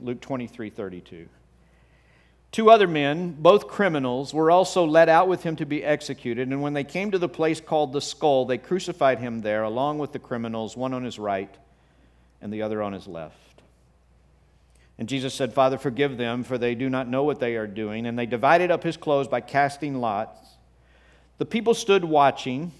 Luke 0.00 0.20
23 0.20 0.70
32. 0.70 1.28
Two 2.50 2.70
other 2.70 2.88
men, 2.88 3.36
both 3.38 3.68
criminals, 3.68 4.32
were 4.32 4.50
also 4.50 4.84
led 4.86 5.08
out 5.08 5.28
with 5.28 5.42
him 5.42 5.56
to 5.56 5.66
be 5.66 5.84
executed. 5.84 6.48
And 6.48 6.62
when 6.62 6.72
they 6.72 6.84
came 6.84 7.10
to 7.10 7.18
the 7.18 7.28
place 7.28 7.60
called 7.60 7.92
the 7.92 8.00
skull, 8.00 8.46
they 8.46 8.58
crucified 8.58 9.18
him 9.18 9.42
there, 9.42 9.62
along 9.62 9.98
with 9.98 10.12
the 10.12 10.18
criminals, 10.18 10.76
one 10.76 10.94
on 10.94 11.04
his 11.04 11.18
right 11.18 11.54
and 12.40 12.52
the 12.52 12.62
other 12.62 12.82
on 12.82 12.92
his 12.92 13.06
left. 13.06 13.34
And 14.98 15.08
Jesus 15.08 15.34
said, 15.34 15.52
Father, 15.52 15.78
forgive 15.78 16.16
them, 16.16 16.42
for 16.42 16.58
they 16.58 16.74
do 16.74 16.88
not 16.88 17.06
know 17.06 17.22
what 17.22 17.38
they 17.38 17.56
are 17.56 17.66
doing. 17.66 18.06
And 18.06 18.18
they 18.18 18.26
divided 18.26 18.70
up 18.70 18.82
his 18.82 18.96
clothes 18.96 19.28
by 19.28 19.40
casting 19.40 20.00
lots. 20.00 20.40
The 21.36 21.46
people 21.46 21.74
stood 21.74 22.04
watching, 22.04 22.72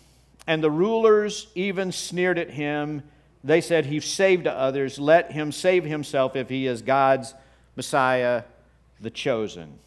and 0.46 0.64
the 0.64 0.70
rulers 0.70 1.46
even 1.54 1.92
sneered 1.92 2.38
at 2.38 2.50
him. 2.50 3.02
They 3.44 3.60
said, 3.60 3.86
He 3.86 4.00
saved 4.00 4.48
others. 4.48 4.98
Let 4.98 5.30
him 5.30 5.52
save 5.52 5.84
himself 5.84 6.34
if 6.34 6.48
he 6.48 6.66
is 6.66 6.82
God's 6.82 7.34
Messiah 7.76 8.42
the 9.00 9.10
chosen. 9.10 9.78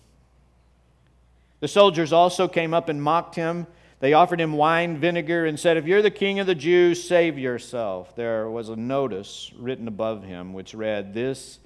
The 1.59 1.67
soldiers 1.67 2.11
also 2.11 2.47
came 2.47 2.73
up 2.73 2.89
and 2.89 3.01
mocked 3.01 3.35
him. 3.35 3.67
They 3.99 4.13
offered 4.13 4.41
him 4.41 4.53
wine 4.53 4.97
vinegar 4.97 5.45
and 5.45 5.59
said, 5.59 5.77
If 5.77 5.85
you're 5.85 6.01
the 6.01 6.09
king 6.09 6.39
of 6.39 6.47
the 6.47 6.55
Jews, 6.55 7.03
save 7.03 7.37
yourself. 7.37 8.15
There 8.15 8.49
was 8.49 8.69
a 8.69 8.75
notice 8.75 9.51
written 9.55 9.87
above 9.87 10.23
him 10.23 10.53
which 10.53 10.73
read, 10.73 11.13
This 11.13 11.59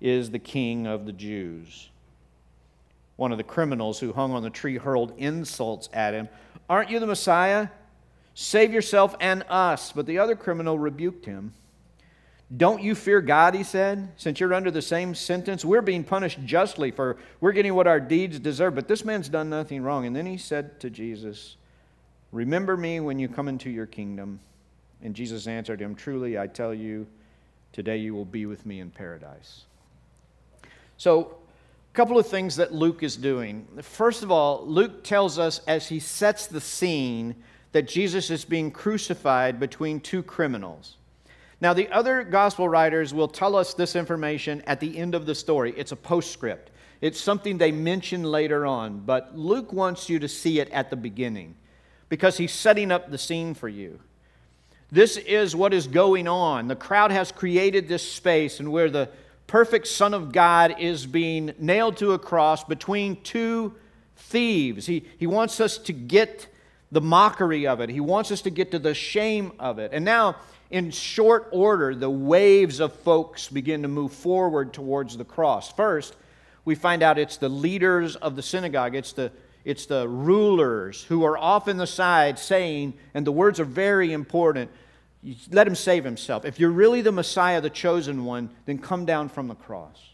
is 0.00 0.30
the 0.30 0.38
king 0.38 0.86
of 0.86 1.06
the 1.06 1.12
Jews. 1.12 1.88
One 3.16 3.32
of 3.32 3.38
the 3.38 3.44
criminals 3.44 3.98
who 3.98 4.12
hung 4.12 4.32
on 4.32 4.42
the 4.42 4.50
tree 4.50 4.76
hurled 4.76 5.14
insults 5.16 5.88
at 5.94 6.14
him. 6.14 6.28
Aren't 6.68 6.90
you 6.90 7.00
the 7.00 7.06
Messiah? 7.06 7.68
Save 8.34 8.72
yourself 8.72 9.16
and 9.18 9.44
us. 9.48 9.90
But 9.90 10.04
the 10.04 10.18
other 10.18 10.36
criminal 10.36 10.78
rebuked 10.78 11.24
him. 11.24 11.54
Don't 12.56 12.82
you 12.82 12.94
fear 12.94 13.20
God, 13.20 13.54
he 13.54 13.62
said, 13.62 14.08
since 14.16 14.40
you're 14.40 14.54
under 14.54 14.70
the 14.70 14.80
same 14.80 15.14
sentence? 15.14 15.64
We're 15.64 15.82
being 15.82 16.02
punished 16.02 16.38
justly 16.44 16.90
for 16.90 17.18
we're 17.40 17.52
getting 17.52 17.74
what 17.74 17.86
our 17.86 18.00
deeds 18.00 18.38
deserve, 18.38 18.74
but 18.74 18.88
this 18.88 19.04
man's 19.04 19.28
done 19.28 19.50
nothing 19.50 19.82
wrong. 19.82 20.06
And 20.06 20.16
then 20.16 20.24
he 20.24 20.38
said 20.38 20.80
to 20.80 20.88
Jesus, 20.88 21.56
Remember 22.32 22.76
me 22.76 23.00
when 23.00 23.18
you 23.18 23.28
come 23.28 23.48
into 23.48 23.70
your 23.70 23.86
kingdom. 23.86 24.40
And 25.02 25.14
Jesus 25.14 25.46
answered 25.46 25.80
him, 25.80 25.94
Truly, 25.94 26.38
I 26.38 26.46
tell 26.46 26.74
you, 26.74 27.06
today 27.72 27.98
you 27.98 28.14
will 28.14 28.24
be 28.24 28.46
with 28.46 28.64
me 28.66 28.80
in 28.80 28.90
paradise. 28.90 29.64
So, 30.96 31.36
a 31.92 31.94
couple 31.94 32.18
of 32.18 32.26
things 32.26 32.56
that 32.56 32.72
Luke 32.72 33.02
is 33.02 33.16
doing. 33.16 33.66
First 33.82 34.22
of 34.22 34.30
all, 34.30 34.64
Luke 34.66 35.04
tells 35.04 35.38
us 35.38 35.60
as 35.66 35.88
he 35.88 36.00
sets 36.00 36.46
the 36.46 36.60
scene 36.60 37.34
that 37.72 37.88
Jesus 37.88 38.30
is 38.30 38.44
being 38.44 38.70
crucified 38.70 39.58
between 39.58 40.00
two 40.00 40.22
criminals. 40.22 40.97
Now, 41.60 41.72
the 41.72 41.88
other 41.88 42.22
gospel 42.22 42.68
writers 42.68 43.12
will 43.12 43.28
tell 43.28 43.56
us 43.56 43.74
this 43.74 43.96
information 43.96 44.62
at 44.66 44.78
the 44.78 44.96
end 44.96 45.14
of 45.14 45.26
the 45.26 45.34
story. 45.34 45.74
It's 45.76 45.92
a 45.92 45.96
postscript, 45.96 46.70
it's 47.00 47.20
something 47.20 47.58
they 47.58 47.72
mention 47.72 48.22
later 48.22 48.66
on, 48.66 49.00
but 49.00 49.36
Luke 49.36 49.72
wants 49.72 50.08
you 50.08 50.18
to 50.18 50.28
see 50.28 50.60
it 50.60 50.70
at 50.70 50.90
the 50.90 50.96
beginning 50.96 51.54
because 52.08 52.36
he's 52.36 52.52
setting 52.52 52.90
up 52.90 53.10
the 53.10 53.18
scene 53.18 53.54
for 53.54 53.68
you. 53.68 53.98
This 54.90 55.16
is 55.18 55.54
what 55.54 55.74
is 55.74 55.86
going 55.86 56.26
on. 56.26 56.66
The 56.66 56.76
crowd 56.76 57.10
has 57.10 57.30
created 57.30 57.88
this 57.88 58.10
space 58.10 58.58
and 58.58 58.72
where 58.72 58.88
the 58.88 59.10
perfect 59.46 59.86
Son 59.86 60.14
of 60.14 60.32
God 60.32 60.76
is 60.78 61.06
being 61.06 61.54
nailed 61.58 61.98
to 61.98 62.12
a 62.12 62.18
cross 62.18 62.64
between 62.64 63.20
two 63.22 63.74
thieves. 64.16 64.86
He, 64.86 65.04
he 65.18 65.26
wants 65.26 65.60
us 65.60 65.78
to 65.78 65.92
get 65.92 66.48
the 66.90 67.00
mockery 67.02 67.66
of 67.66 67.80
it, 67.80 67.90
he 67.90 68.00
wants 68.00 68.32
us 68.32 68.40
to 68.42 68.50
get 68.50 68.70
to 68.70 68.78
the 68.78 68.94
shame 68.94 69.52
of 69.58 69.78
it. 69.78 69.92
And 69.92 70.06
now, 70.06 70.36
in 70.70 70.90
short 70.90 71.48
order, 71.52 71.94
the 71.94 72.10
waves 72.10 72.80
of 72.80 72.92
folks 72.92 73.48
begin 73.48 73.82
to 73.82 73.88
move 73.88 74.12
forward 74.12 74.72
towards 74.72 75.16
the 75.16 75.24
cross. 75.24 75.72
First, 75.72 76.16
we 76.64 76.74
find 76.74 77.02
out 77.02 77.18
it's 77.18 77.38
the 77.38 77.48
leaders 77.48 78.16
of 78.16 78.36
the 78.36 78.42
synagogue, 78.42 78.94
it's 78.94 79.12
the, 79.12 79.32
it's 79.64 79.86
the 79.86 80.06
rulers 80.06 81.02
who 81.04 81.24
are 81.24 81.38
off 81.38 81.68
in 81.68 81.78
the 81.78 81.86
side 81.86 82.38
saying, 82.38 82.94
and 83.14 83.26
the 83.26 83.32
words 83.32 83.58
are 83.60 83.64
very 83.64 84.12
important 84.12 84.70
let 85.50 85.66
him 85.66 85.74
save 85.74 86.04
himself. 86.04 86.44
If 86.44 86.60
you're 86.60 86.70
really 86.70 87.02
the 87.02 87.12
Messiah, 87.12 87.60
the 87.60 87.70
chosen 87.70 88.24
one, 88.24 88.50
then 88.66 88.78
come 88.78 89.04
down 89.04 89.28
from 89.28 89.48
the 89.48 89.54
cross. 89.54 90.10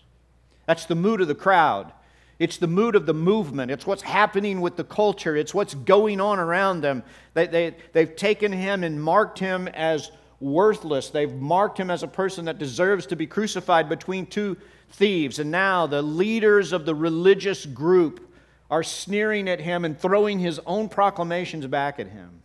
That's 0.67 0.87
the 0.87 0.95
mood 0.95 1.21
of 1.21 1.29
the 1.29 1.35
crowd. 1.35 1.93
It's 2.39 2.57
the 2.57 2.67
mood 2.67 2.97
of 2.97 3.07
the 3.07 3.15
movement. 3.15 3.71
It's 3.71 3.87
what's 3.87 4.03
happening 4.03 4.61
with 4.61 4.77
the 4.77 4.85
culture. 4.85 5.37
It's 5.37 5.55
what's 5.55 5.75
going 5.75 6.21
on 6.21 6.39
around 6.39 6.81
them. 6.81 7.03
They, 7.35 7.47
they, 7.47 7.77
they've 7.93 8.17
taken 8.17 8.51
him 8.51 8.83
and 8.83 9.03
marked 9.03 9.39
him 9.39 9.69
as 9.69 10.11
worthless. 10.41 11.11
They've 11.11 11.33
marked 11.33 11.79
him 11.79 11.91
as 11.91 12.03
a 12.03 12.09
person 12.09 12.45
that 12.47 12.59
deserves 12.59 13.07
to 13.07 13.17
be 13.17 13.27
crucified 13.27 13.89
between 13.89 14.27
two 14.27 14.57
thieves. 14.91 15.39
And 15.39 15.51
now 15.51 15.87
the 15.87 16.03
leaders 16.03 16.73
of 16.73 16.87
the 16.87 16.95
religious 16.95 17.67
group 17.67 18.33
are 18.71 18.83
sneering 18.83 19.49
at 19.49 19.61
him 19.61 19.85
and 19.85 19.99
throwing 19.99 20.39
his 20.39 20.61
own 20.67 20.89
proclamations 20.89 21.67
back 21.67 21.99
at 21.99 22.09
him. 22.09 22.43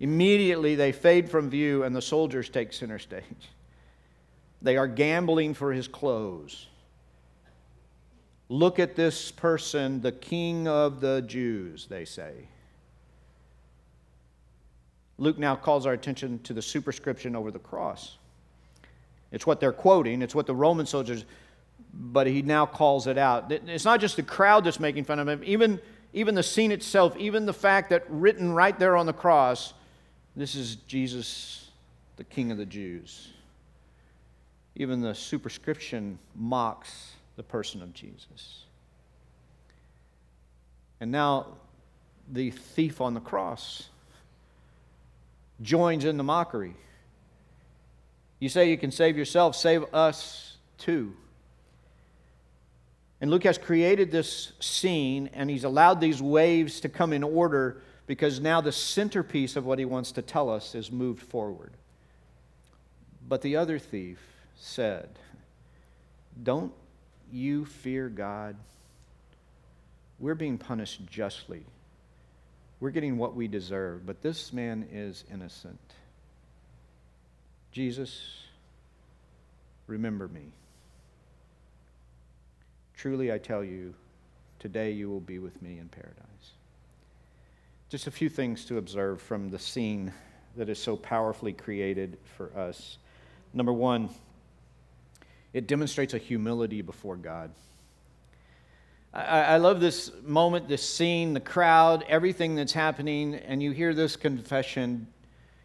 Immediately 0.00 0.74
they 0.74 0.92
fade 0.92 1.30
from 1.30 1.48
view 1.48 1.84
and 1.84 1.94
the 1.94 2.02
soldiers 2.02 2.48
take 2.48 2.72
center 2.72 2.98
stage. 2.98 3.50
They 4.60 4.76
are 4.76 4.88
gambling 4.88 5.54
for 5.54 5.72
his 5.72 5.88
clothes. 5.88 6.66
Look 8.48 8.78
at 8.78 8.96
this 8.96 9.30
person, 9.30 10.00
the 10.02 10.12
king 10.12 10.68
of 10.68 11.00
the 11.00 11.22
Jews, 11.22 11.86
they 11.86 12.04
say. 12.04 12.48
Luke 15.22 15.38
now 15.38 15.54
calls 15.54 15.86
our 15.86 15.92
attention 15.92 16.40
to 16.40 16.52
the 16.52 16.60
superscription 16.60 17.36
over 17.36 17.52
the 17.52 17.58
cross. 17.60 18.16
It's 19.30 19.46
what 19.46 19.60
they're 19.60 19.72
quoting, 19.72 20.20
it's 20.20 20.34
what 20.34 20.48
the 20.48 20.54
Roman 20.54 20.84
soldiers, 20.84 21.24
but 21.94 22.26
he 22.26 22.42
now 22.42 22.66
calls 22.66 23.06
it 23.06 23.16
out. 23.16 23.52
It's 23.52 23.84
not 23.84 24.00
just 24.00 24.16
the 24.16 24.24
crowd 24.24 24.64
that's 24.64 24.80
making 24.80 25.04
fun 25.04 25.20
of 25.20 25.28
him, 25.28 25.40
even, 25.44 25.80
even 26.12 26.34
the 26.34 26.42
scene 26.42 26.72
itself, 26.72 27.16
even 27.16 27.46
the 27.46 27.52
fact 27.52 27.90
that 27.90 28.04
written 28.08 28.52
right 28.52 28.76
there 28.76 28.96
on 28.96 29.06
the 29.06 29.12
cross, 29.12 29.74
this 30.34 30.56
is 30.56 30.74
Jesus, 30.88 31.70
the 32.16 32.24
King 32.24 32.50
of 32.50 32.58
the 32.58 32.66
Jews. 32.66 33.28
Even 34.74 35.00
the 35.00 35.14
superscription 35.14 36.18
mocks 36.34 37.12
the 37.36 37.44
person 37.44 37.80
of 37.80 37.94
Jesus. 37.94 38.64
And 41.00 41.12
now 41.12 41.46
the 42.28 42.50
thief 42.50 43.00
on 43.00 43.14
the 43.14 43.20
cross 43.20 43.88
joins 45.60 46.04
in 46.04 46.16
the 46.16 46.24
mockery. 46.24 46.74
You 48.38 48.48
say 48.48 48.70
you 48.70 48.78
can 48.78 48.90
save 48.90 49.16
yourself, 49.16 49.54
save 49.54 49.84
us 49.94 50.56
too. 50.78 51.14
And 53.20 53.30
Luke 53.30 53.44
has 53.44 53.56
created 53.56 54.10
this 54.10 54.52
scene 54.58 55.30
and 55.32 55.48
he's 55.48 55.62
allowed 55.62 56.00
these 56.00 56.20
waves 56.20 56.80
to 56.80 56.88
come 56.88 57.12
in 57.12 57.22
order 57.22 57.80
because 58.08 58.40
now 58.40 58.60
the 58.60 58.72
centerpiece 58.72 59.54
of 59.54 59.64
what 59.64 59.78
he 59.78 59.84
wants 59.84 60.12
to 60.12 60.22
tell 60.22 60.50
us 60.50 60.74
is 60.74 60.90
moved 60.90 61.22
forward. 61.22 61.72
But 63.28 63.42
the 63.42 63.56
other 63.56 63.78
thief 63.78 64.18
said, 64.56 65.08
Don't 66.42 66.72
you 67.30 67.64
fear 67.64 68.08
God? 68.08 68.56
We're 70.18 70.34
being 70.34 70.58
punished 70.58 71.06
justly. 71.06 71.64
We're 72.82 72.90
getting 72.90 73.16
what 73.16 73.36
we 73.36 73.46
deserve, 73.46 74.04
but 74.04 74.22
this 74.22 74.52
man 74.52 74.88
is 74.90 75.22
innocent. 75.32 75.78
Jesus, 77.70 78.20
remember 79.86 80.26
me. 80.26 80.46
Truly, 82.96 83.32
I 83.32 83.38
tell 83.38 83.62
you, 83.62 83.94
today 84.58 84.90
you 84.90 85.08
will 85.08 85.20
be 85.20 85.38
with 85.38 85.62
me 85.62 85.78
in 85.78 85.90
paradise. 85.90 86.16
Just 87.88 88.08
a 88.08 88.10
few 88.10 88.28
things 88.28 88.64
to 88.64 88.78
observe 88.78 89.22
from 89.22 89.50
the 89.50 89.60
scene 89.60 90.12
that 90.56 90.68
is 90.68 90.80
so 90.80 90.96
powerfully 90.96 91.52
created 91.52 92.18
for 92.36 92.50
us. 92.58 92.98
Number 93.54 93.72
one, 93.72 94.08
it 95.52 95.68
demonstrates 95.68 96.14
a 96.14 96.18
humility 96.18 96.82
before 96.82 97.16
God. 97.16 97.52
I, 99.12 99.42
I, 99.42 99.56
love 99.58 99.80
this 99.80 100.10
moment, 100.22 100.68
this 100.68 100.88
scene, 100.88 101.34
the 101.34 101.40
crowd, 101.40 102.04
everything 102.08 102.54
that's 102.54 102.72
happening, 102.72 103.34
and 103.34 103.62
you 103.62 103.72
hear 103.72 103.92
this 103.92 104.16
confession, 104.16 105.06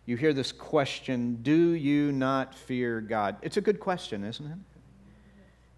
you 0.05 0.17
hear 0.17 0.33
this 0.33 0.51
question 0.51 1.39
Do 1.41 1.71
you 1.71 2.11
not 2.11 2.53
fear 2.53 2.99
God? 3.01 3.37
It's 3.41 3.57
a 3.57 3.61
good 3.61 3.79
question, 3.79 4.23
isn't 4.23 4.45
it? 4.45 4.57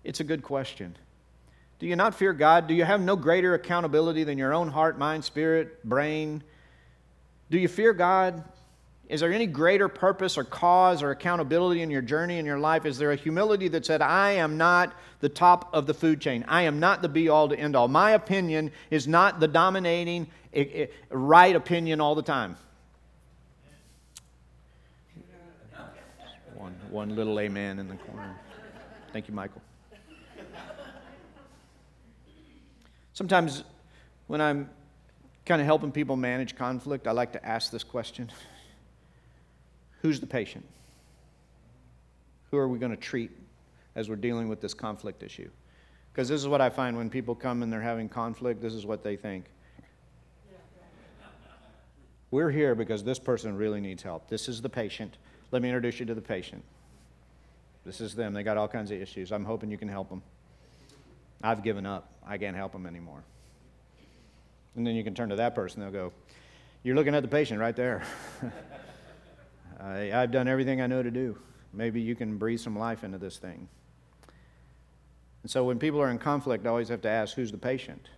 It's 0.04 0.20
a 0.20 0.24
good 0.24 0.42
question. 0.42 0.96
Do 1.80 1.88
you 1.88 1.96
not 1.96 2.16
fear 2.16 2.34
God? 2.34 2.68
Do 2.68 2.74
you 2.74 2.84
have 2.84 3.02
no 3.02 3.16
greater 3.16 3.54
accountability 3.54 4.24
than 4.24 4.38
your 4.38 4.54
own 4.54 4.70
heart, 4.70 4.98
mind, 4.98 5.24
spirit, 5.24 5.84
brain? 5.88 6.44
Do 7.50 7.58
you 7.58 7.68
fear 7.68 7.94
God? 7.94 8.44
Is 9.10 9.22
there 9.22 9.34
any 9.34 9.48
greater 9.48 9.88
purpose 9.88 10.38
or 10.38 10.44
cause 10.44 11.02
or 11.02 11.10
accountability 11.10 11.82
in 11.82 11.90
your 11.90 12.04
journey 12.04 12.38
in 12.38 12.46
your 12.46 12.60
life? 12.60 12.86
Is 12.86 13.00
there 13.00 13.12
a 13.12 13.16
humility 13.16 13.68
that 13.70 13.84
said, 13.84 14.04
I 14.04 14.34
am 14.34 14.56
not 14.56 14.94
the 15.20 15.30
top 15.30 15.74
of 15.74 15.88
the 15.88 15.96
food 15.96 16.22
chain? 16.22 16.46
I 16.48 16.62
am 16.64 16.80
not 16.80 17.02
the 17.02 17.10
be 17.10 17.28
all 17.28 17.50
to 17.50 17.58
end 17.58 17.76
all. 17.76 17.88
My 17.88 18.12
opinion 18.12 18.72
is 18.92 19.08
not 19.08 19.40
the 19.40 19.48
dominating 19.48 20.28
eh, 20.54 20.66
eh, 20.72 20.86
right 21.10 21.56
opinion 21.56 22.00
all 22.00 22.14
the 22.14 22.22
time. 22.22 22.56
One, 26.54 26.76
one 26.92 27.16
little 27.16 27.40
amen 27.40 27.80
in 27.80 27.88
the 27.88 27.96
corner. 27.96 28.36
Thank 29.12 29.28
you, 29.28 29.34
Michael. 29.34 29.64
Sometimes 33.14 33.64
when 34.28 34.40
I'm 34.40 34.70
kind 35.48 35.62
of 35.62 35.66
helping 35.66 35.92
people 35.92 36.16
manage 36.16 36.56
conflict, 36.56 37.08
I 37.08 37.12
like 37.12 37.32
to 37.32 37.44
ask 37.44 37.72
this 37.72 37.84
question 37.84 38.30
Who's 40.02 40.20
the 40.20 40.28
patient? 40.28 40.66
Who 42.52 42.58
are 42.58 42.68
we 42.68 42.80
going 42.80 42.92
to 42.92 42.98
treat 42.98 43.32
as 43.96 44.10
we're 44.10 44.16
dealing 44.16 44.48
with 44.48 44.62
this 44.62 44.74
conflict 44.74 45.24
issue? 45.24 45.50
Because 46.12 46.28
this 46.28 46.42
is 46.42 46.48
what 46.48 46.62
I 46.62 46.70
find 46.70 46.98
when 46.98 47.10
people 47.10 47.36
come 47.36 47.64
and 47.64 47.72
they're 47.72 47.82
having 47.82 48.10
conflict, 48.10 48.62
this 48.62 48.74
is 48.74 48.86
what 48.86 49.04
they 49.04 49.16
think. 49.16 49.46
We're 52.32 52.52
here 52.52 52.76
because 52.76 53.04
this 53.04 53.18
person 53.18 53.56
really 53.58 53.82
needs 53.82 54.04
help. 54.04 54.30
This 54.30 54.48
is 54.48 54.62
the 54.62 54.70
patient. 54.70 55.18
Let 55.52 55.62
me 55.62 55.70
introduce 55.70 56.00
you 56.00 56.06
to 56.06 56.14
the 56.14 56.22
patient. 56.22 56.64
This 57.86 58.02
is 58.02 58.14
them. 58.14 58.34
They 58.34 58.44
got 58.44 58.58
all 58.58 58.68
kinds 58.68 58.92
of 58.92 59.02
issues. 59.02 59.32
I'm 59.32 59.46
hoping 59.46 59.72
you 59.72 59.78
can 59.78 59.88
help 59.88 60.10
them. 60.10 60.22
I've 61.42 61.64
given 61.64 61.86
up. 61.86 62.12
I 62.26 62.38
can't 62.38 62.56
help 62.56 62.72
them 62.72 62.86
anymore. 62.86 63.24
And 64.76 64.86
then 64.86 64.96
you 64.96 65.04
can 65.04 65.16
turn 65.16 65.30
to 65.30 65.38
that 65.38 65.56
person. 65.56 65.82
They'll 65.82 65.92
go, 65.92 66.14
You're 66.84 66.96
looking 66.96 67.16
at 67.16 67.24
the 67.24 67.30
patient 67.30 67.60
right 67.60 67.76
there. 67.76 68.04
I, 69.82 70.12
I've 70.12 70.32
done 70.32 70.48
everything 70.48 70.82
I 70.82 70.88
know 70.88 71.02
to 71.02 71.12
do. 71.12 71.38
Maybe 71.74 72.02
you 72.02 72.16
can 72.16 72.38
breathe 72.38 72.60
some 72.60 72.78
life 72.78 73.04
into 73.04 73.18
this 73.18 73.38
thing. 73.38 73.68
And 75.44 75.52
so 75.52 75.64
when 75.64 75.80
people 75.80 76.02
are 76.02 76.10
in 76.10 76.20
conflict, 76.20 76.66
I 76.66 76.70
always 76.70 76.90
have 76.90 77.02
to 77.02 77.10
ask, 77.10 77.36
Who's 77.36 77.52
the 77.52 77.58
patient? 77.58 78.10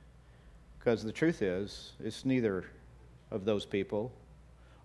Because 0.79 1.03
the 1.03 1.11
truth 1.11 1.41
is, 1.41 1.91
it's 2.03 2.25
neither 2.25 2.65
of 3.29 3.45
those 3.45 3.65
people, 3.65 4.11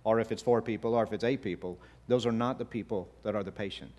or 0.05 0.21
if 0.21 0.31
it's 0.31 0.43
four 0.43 0.61
people, 0.61 0.95
or 0.95 1.03
if 1.03 1.13
it's 1.13 1.25
eight 1.25 1.43
people, 1.43 1.79
those 2.09 2.27
are 2.27 2.33
not 2.33 2.59
the 2.59 2.65
people 2.65 3.09
that 3.23 3.35
are 3.35 3.43
the 3.43 3.53
patient. 3.53 3.93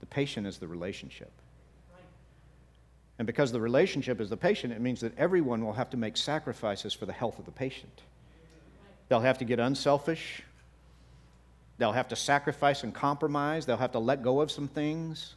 The 0.00 0.06
patient 0.06 0.46
is 0.46 0.58
the 0.58 0.66
relationship. 0.66 1.30
And 3.18 3.26
because 3.26 3.52
the 3.52 3.60
relationship 3.60 4.20
is 4.20 4.28
the 4.28 4.36
patient, 4.36 4.72
it 4.72 4.80
means 4.80 5.00
that 5.00 5.16
everyone 5.16 5.64
will 5.64 5.74
have 5.74 5.90
to 5.90 5.96
make 5.96 6.16
sacrifices 6.16 6.92
for 6.92 7.06
the 7.06 7.12
health 7.12 7.38
of 7.38 7.44
the 7.44 7.52
patient. 7.52 8.02
They'll 9.08 9.20
have 9.20 9.38
to 9.38 9.44
get 9.44 9.60
unselfish. 9.60 10.42
They'll 11.78 11.92
have 11.92 12.08
to 12.08 12.16
sacrifice 12.16 12.84
and 12.84 12.94
compromise. 12.94 13.66
They'll 13.66 13.76
have 13.76 13.92
to 13.92 13.98
let 13.98 14.22
go 14.22 14.40
of 14.40 14.50
some 14.50 14.68
things. 14.68 15.34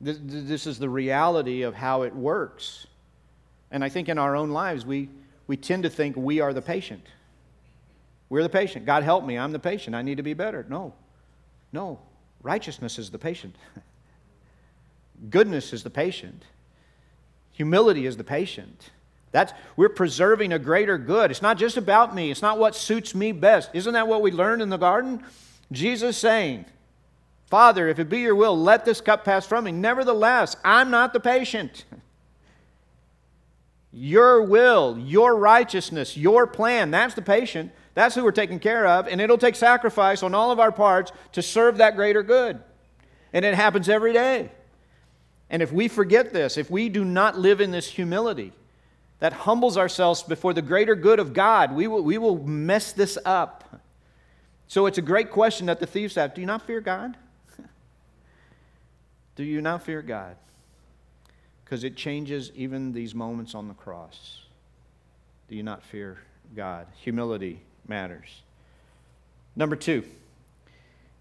This, 0.00 0.18
this 0.20 0.66
is 0.66 0.78
the 0.78 0.88
reality 0.88 1.62
of 1.62 1.74
how 1.74 2.02
it 2.02 2.14
works. 2.14 2.86
And 3.70 3.84
I 3.84 3.88
think 3.88 4.08
in 4.08 4.18
our 4.18 4.34
own 4.34 4.50
lives, 4.50 4.84
we, 4.84 5.08
we 5.46 5.56
tend 5.56 5.84
to 5.84 5.90
think 5.90 6.16
we 6.16 6.40
are 6.40 6.52
the 6.52 6.62
patient. 6.62 7.06
We're 8.28 8.42
the 8.42 8.48
patient. 8.48 8.84
God 8.84 9.02
help 9.02 9.24
me. 9.24 9.38
I'm 9.38 9.52
the 9.52 9.58
patient. 9.58 9.94
I 9.94 10.02
need 10.02 10.16
to 10.16 10.22
be 10.22 10.34
better. 10.34 10.66
No. 10.68 10.94
No. 11.72 12.00
Righteousness 12.42 12.98
is 12.98 13.10
the 13.10 13.18
patient. 13.18 13.54
Goodness 15.30 15.72
is 15.72 15.82
the 15.82 15.90
patient. 15.90 16.44
Humility 17.52 18.06
is 18.06 18.16
the 18.16 18.24
patient. 18.24 18.90
That's, 19.32 19.52
we're 19.76 19.88
preserving 19.88 20.52
a 20.52 20.58
greater 20.58 20.98
good. 20.98 21.30
It's 21.30 21.42
not 21.42 21.58
just 21.58 21.76
about 21.76 22.14
me, 22.14 22.30
it's 22.30 22.42
not 22.42 22.58
what 22.58 22.76
suits 22.76 23.14
me 23.14 23.32
best. 23.32 23.70
Isn't 23.72 23.94
that 23.94 24.06
what 24.06 24.22
we 24.22 24.30
learned 24.30 24.62
in 24.62 24.68
the 24.68 24.76
garden? 24.76 25.24
Jesus 25.72 26.18
saying, 26.18 26.66
Father, 27.46 27.88
if 27.88 27.98
it 27.98 28.08
be 28.08 28.20
your 28.20 28.34
will, 28.34 28.56
let 28.56 28.84
this 28.84 29.00
cup 29.00 29.24
pass 29.24 29.46
from 29.46 29.64
me. 29.64 29.72
Nevertheless, 29.72 30.56
I'm 30.64 30.90
not 30.90 31.12
the 31.12 31.20
patient. 31.20 31.84
Your 33.92 34.42
will, 34.42 34.98
your 34.98 35.36
righteousness, 35.36 36.16
your 36.16 36.46
plan, 36.46 36.90
that's 36.90 37.14
the 37.14 37.22
patient. 37.22 37.72
That's 37.94 38.14
who 38.14 38.24
we're 38.24 38.32
taking 38.32 38.58
care 38.58 38.86
of. 38.86 39.06
And 39.06 39.20
it'll 39.20 39.36
take 39.36 39.54
sacrifice 39.54 40.22
on 40.22 40.34
all 40.34 40.50
of 40.50 40.60
our 40.60 40.72
parts 40.72 41.12
to 41.32 41.42
serve 41.42 41.76
that 41.78 41.94
greater 41.94 42.22
good. 42.22 42.58
And 43.34 43.44
it 43.44 43.54
happens 43.54 43.88
every 43.88 44.14
day. 44.14 44.50
And 45.50 45.60
if 45.60 45.72
we 45.72 45.88
forget 45.88 46.32
this, 46.32 46.56
if 46.56 46.70
we 46.70 46.88
do 46.88 47.04
not 47.04 47.38
live 47.38 47.60
in 47.60 47.70
this 47.70 47.86
humility 47.86 48.52
that 49.22 49.32
humbles 49.32 49.78
ourselves 49.78 50.24
before 50.24 50.52
the 50.52 50.60
greater 50.60 50.96
good 50.96 51.20
of 51.20 51.32
God, 51.32 51.76
we 51.76 51.86
will, 51.86 52.02
we 52.02 52.18
will 52.18 52.42
mess 52.42 52.90
this 52.90 53.16
up. 53.24 53.80
So 54.66 54.86
it's 54.86 54.98
a 54.98 55.02
great 55.02 55.30
question 55.30 55.66
that 55.66 55.78
the 55.78 55.86
thieves 55.86 56.16
have 56.16 56.34
Do 56.34 56.40
you 56.40 56.46
not 56.48 56.62
fear 56.62 56.80
God? 56.80 57.16
do 59.36 59.44
you 59.44 59.60
not 59.60 59.84
fear 59.84 60.02
God? 60.02 60.34
Because 61.64 61.84
it 61.84 61.94
changes 61.94 62.50
even 62.56 62.92
these 62.92 63.14
moments 63.14 63.54
on 63.54 63.68
the 63.68 63.74
cross. 63.74 64.42
Do 65.48 65.54
you 65.54 65.62
not 65.62 65.84
fear 65.84 66.18
God? 66.56 66.88
Humility 66.96 67.60
matters. 67.86 68.42
Number 69.54 69.76
two, 69.76 70.02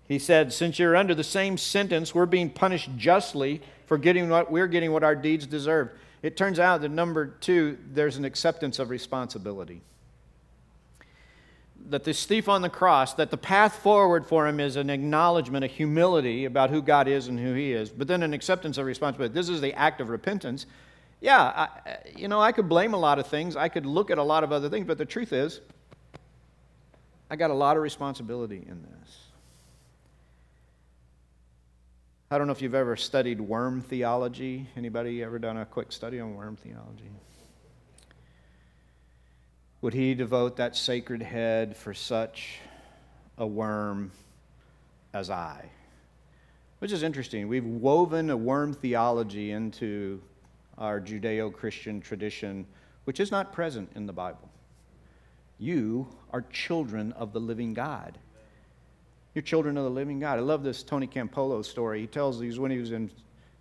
he 0.07 0.17
said, 0.17 0.51
Since 0.51 0.79
you're 0.79 0.95
under 0.95 1.13
the 1.13 1.23
same 1.23 1.55
sentence, 1.55 2.15
we're 2.15 2.25
being 2.25 2.49
punished 2.49 2.89
justly 2.97 3.61
for 3.85 3.99
getting 3.99 4.27
what 4.27 4.51
we're 4.51 4.65
getting 4.65 4.91
what 4.91 5.03
our 5.03 5.15
deeds 5.15 5.45
deserve. 5.45 5.91
It 6.21 6.37
turns 6.37 6.59
out 6.59 6.81
that 6.81 6.89
number 6.89 7.27
two, 7.27 7.77
there's 7.91 8.17
an 8.17 8.25
acceptance 8.25 8.77
of 8.79 8.89
responsibility. 8.89 9.81
That 11.89 12.03
this 12.03 12.25
thief 12.25 12.47
on 12.47 12.61
the 12.61 12.69
cross, 12.69 13.15
that 13.15 13.31
the 13.31 13.37
path 13.37 13.77
forward 13.77 14.27
for 14.27 14.47
him 14.47 14.59
is 14.59 14.75
an 14.75 14.91
acknowledgement, 14.91 15.65
a 15.65 15.67
humility 15.67 16.45
about 16.45 16.69
who 16.69 16.81
God 16.81 17.07
is 17.07 17.27
and 17.27 17.39
who 17.39 17.53
he 17.53 17.73
is, 17.73 17.89
but 17.89 18.07
then 18.07 18.21
an 18.21 18.33
acceptance 18.33 18.77
of 18.77 18.85
responsibility. 18.85 19.33
This 19.33 19.49
is 19.49 19.61
the 19.61 19.73
act 19.73 19.99
of 19.99 20.09
repentance. 20.09 20.67
Yeah, 21.21 21.41
I, 21.41 21.97
you 22.15 22.27
know, 22.27 22.39
I 22.39 22.51
could 22.51 22.69
blame 22.69 22.93
a 22.93 22.99
lot 22.99 23.17
of 23.17 23.25
things, 23.25 23.55
I 23.55 23.67
could 23.67 23.87
look 23.87 24.11
at 24.11 24.19
a 24.19 24.23
lot 24.23 24.43
of 24.43 24.51
other 24.51 24.69
things, 24.69 24.85
but 24.85 24.99
the 24.99 25.05
truth 25.05 25.33
is, 25.33 25.59
I 27.31 27.35
got 27.35 27.49
a 27.49 27.55
lot 27.55 27.77
of 27.77 27.83
responsibility 27.83 28.63
in 28.67 28.83
this. 28.83 29.20
I 32.33 32.37
don't 32.37 32.47
know 32.47 32.53
if 32.53 32.61
you've 32.61 32.73
ever 32.73 32.95
studied 32.95 33.41
worm 33.41 33.81
theology. 33.81 34.65
Anybody 34.77 35.21
ever 35.21 35.37
done 35.37 35.57
a 35.57 35.65
quick 35.65 35.91
study 35.91 36.17
on 36.21 36.33
worm 36.33 36.55
theology? 36.55 37.11
Would 39.81 39.93
he 39.93 40.15
devote 40.15 40.55
that 40.55 40.77
sacred 40.77 41.21
head 41.21 41.75
for 41.75 41.93
such 41.93 42.59
a 43.37 43.45
worm 43.45 44.13
as 45.13 45.29
I? 45.29 45.71
Which 46.79 46.93
is 46.93 47.03
interesting. 47.03 47.49
We've 47.49 47.65
woven 47.65 48.29
a 48.29 48.37
worm 48.37 48.71
theology 48.71 49.51
into 49.51 50.21
our 50.77 51.01
Judeo 51.01 51.51
Christian 51.51 51.99
tradition 51.99 52.65
which 53.03 53.19
is 53.19 53.29
not 53.29 53.51
present 53.51 53.89
in 53.93 54.05
the 54.05 54.13
Bible. 54.13 54.47
You 55.59 56.07
are 56.31 56.45
children 56.53 57.11
of 57.11 57.33
the 57.33 57.41
living 57.41 57.73
God. 57.73 58.17
You're 59.33 59.41
children 59.41 59.77
of 59.77 59.85
the 59.85 59.89
living 59.89 60.19
God. 60.19 60.39
I 60.39 60.41
love 60.41 60.63
this 60.63 60.83
Tony 60.83 61.07
Campolo 61.07 61.63
story. 61.63 62.01
He 62.01 62.07
tells 62.07 62.39
these 62.39 62.59
when 62.59 62.71
he 62.71 62.79
was 62.79 62.91
in 62.91 63.09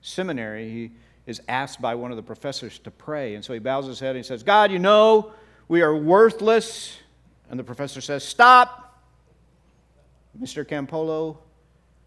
seminary, 0.02 0.68
he 0.68 0.90
is 1.26 1.40
asked 1.48 1.80
by 1.80 1.94
one 1.94 2.10
of 2.10 2.16
the 2.16 2.22
professors 2.22 2.78
to 2.80 2.90
pray. 2.90 3.34
And 3.34 3.44
so 3.44 3.52
he 3.52 3.60
bows 3.60 3.86
his 3.86 4.00
head 4.00 4.10
and 4.10 4.18
he 4.18 4.22
says, 4.24 4.42
God, 4.42 4.72
you 4.72 4.80
know, 4.80 5.32
we 5.68 5.82
are 5.82 5.94
worthless. 5.94 6.98
And 7.48 7.58
the 7.58 7.64
professor 7.64 8.00
says, 8.00 8.24
Stop. 8.24 8.86
Mr. 10.40 10.64
Campolo, 10.64 11.38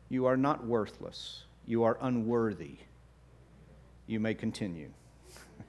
you 0.09 0.25
are 0.25 0.37
not 0.37 0.65
worthless. 0.65 1.43
You 1.65 1.83
are 1.83 1.97
unworthy. 2.01 2.77
You 4.07 4.19
may 4.19 4.33
continue. 4.33 4.89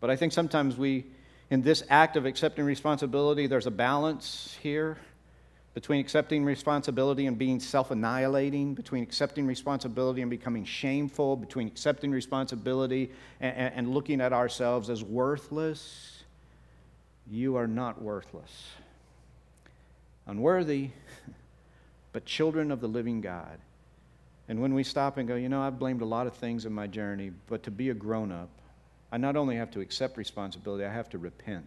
but 0.00 0.10
I 0.10 0.16
think 0.16 0.32
sometimes 0.32 0.76
we, 0.76 1.06
in 1.50 1.62
this 1.62 1.82
act 1.88 2.16
of 2.16 2.26
accepting 2.26 2.64
responsibility, 2.64 3.46
there's 3.46 3.66
a 3.66 3.70
balance 3.70 4.56
here 4.62 4.98
between 5.74 6.00
accepting 6.00 6.44
responsibility 6.44 7.26
and 7.26 7.36
being 7.36 7.58
self 7.58 7.90
annihilating, 7.90 8.74
between 8.74 9.02
accepting 9.02 9.46
responsibility 9.46 10.22
and 10.22 10.30
becoming 10.30 10.64
shameful, 10.64 11.36
between 11.36 11.66
accepting 11.66 12.12
responsibility 12.12 13.10
and, 13.40 13.56
and, 13.56 13.74
and, 13.74 13.88
looking 13.90 14.20
at 14.20 14.32
ourselves 14.32 14.88
as 14.88 15.02
worthless. 15.02 16.22
You 17.28 17.56
are 17.56 17.66
not 17.66 18.00
worthless. 18.00 18.70
Unworthy, 20.26 20.90
but 22.12 22.24
children 22.24 22.70
of 22.70 22.80
the 22.80 22.88
living 22.88 23.20
God. 23.20 23.58
And 24.48 24.60
when 24.60 24.74
we 24.74 24.84
stop 24.84 25.16
and 25.16 25.26
go, 25.26 25.34
you 25.34 25.48
know, 25.48 25.62
I've 25.62 25.78
blamed 25.78 26.02
a 26.02 26.06
lot 26.06 26.26
of 26.26 26.34
things 26.34 26.66
in 26.66 26.72
my 26.72 26.86
journey, 26.86 27.32
but 27.48 27.62
to 27.64 27.70
be 27.70 27.90
a 27.90 27.94
grown 27.94 28.30
up, 28.30 28.50
I 29.10 29.16
not 29.16 29.36
only 29.36 29.56
have 29.56 29.70
to 29.72 29.80
accept 29.80 30.18
responsibility, 30.18 30.84
I 30.84 30.92
have 30.92 31.08
to 31.10 31.18
repent. 31.18 31.66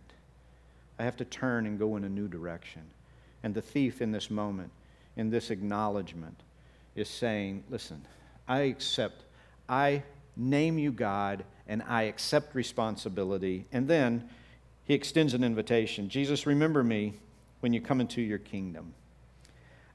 I 0.99 1.03
have 1.03 1.17
to 1.17 1.25
turn 1.25 1.65
and 1.65 1.77
go 1.77 1.95
in 1.95 2.03
a 2.03 2.09
new 2.09 2.27
direction. 2.27 2.83
And 3.47 3.55
the 3.55 3.61
thief 3.61 4.01
in 4.01 4.11
this 4.11 4.29
moment, 4.29 4.71
in 5.15 5.29
this 5.29 5.51
acknowledgement, 5.51 6.37
is 6.97 7.07
saying, 7.07 7.63
Listen, 7.69 8.05
I 8.45 8.63
accept, 8.63 9.23
I 9.69 10.03
name 10.35 10.77
you 10.77 10.91
God, 10.91 11.45
and 11.65 11.81
I 11.87 12.03
accept 12.03 12.55
responsibility. 12.55 13.65
And 13.71 13.87
then 13.87 14.27
he 14.83 14.93
extends 14.93 15.33
an 15.33 15.45
invitation 15.45 16.09
Jesus, 16.09 16.45
remember 16.45 16.83
me 16.83 17.13
when 17.61 17.71
you 17.71 17.79
come 17.79 18.01
into 18.01 18.21
your 18.21 18.37
kingdom. 18.37 18.93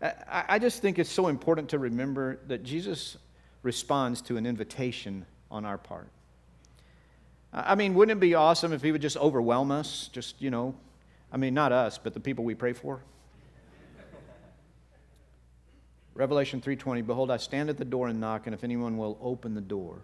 I 0.00 0.58
just 0.58 0.80
think 0.80 0.98
it's 0.98 1.10
so 1.10 1.28
important 1.28 1.68
to 1.68 1.78
remember 1.78 2.38
that 2.46 2.62
Jesus 2.62 3.18
responds 3.62 4.22
to 4.22 4.38
an 4.38 4.46
invitation 4.46 5.26
on 5.50 5.66
our 5.66 5.76
part. 5.76 6.08
I 7.52 7.74
mean, 7.74 7.92
wouldn't 7.92 8.16
it 8.16 8.20
be 8.20 8.34
awesome 8.34 8.72
if 8.72 8.80
he 8.80 8.92
would 8.92 9.02
just 9.02 9.18
overwhelm 9.18 9.70
us? 9.70 10.08
Just, 10.10 10.40
you 10.40 10.50
know, 10.50 10.74
I 11.30 11.36
mean, 11.36 11.52
not 11.52 11.70
us, 11.70 11.98
but 11.98 12.14
the 12.14 12.20
people 12.20 12.44
we 12.44 12.54
pray 12.54 12.72
for? 12.72 13.02
Revelation 16.14 16.61
3:20 16.61 17.07
Behold 17.07 17.31
I 17.31 17.38
stand 17.38 17.70
at 17.70 17.79
the 17.79 17.85
door 17.85 18.09
and 18.09 18.20
knock 18.20 18.46
and 18.46 18.55
if 18.55 18.64
anyone 18.64 18.96
will 18.96 19.18
open 19.22 19.55
the 19.55 19.61
door 19.61 19.98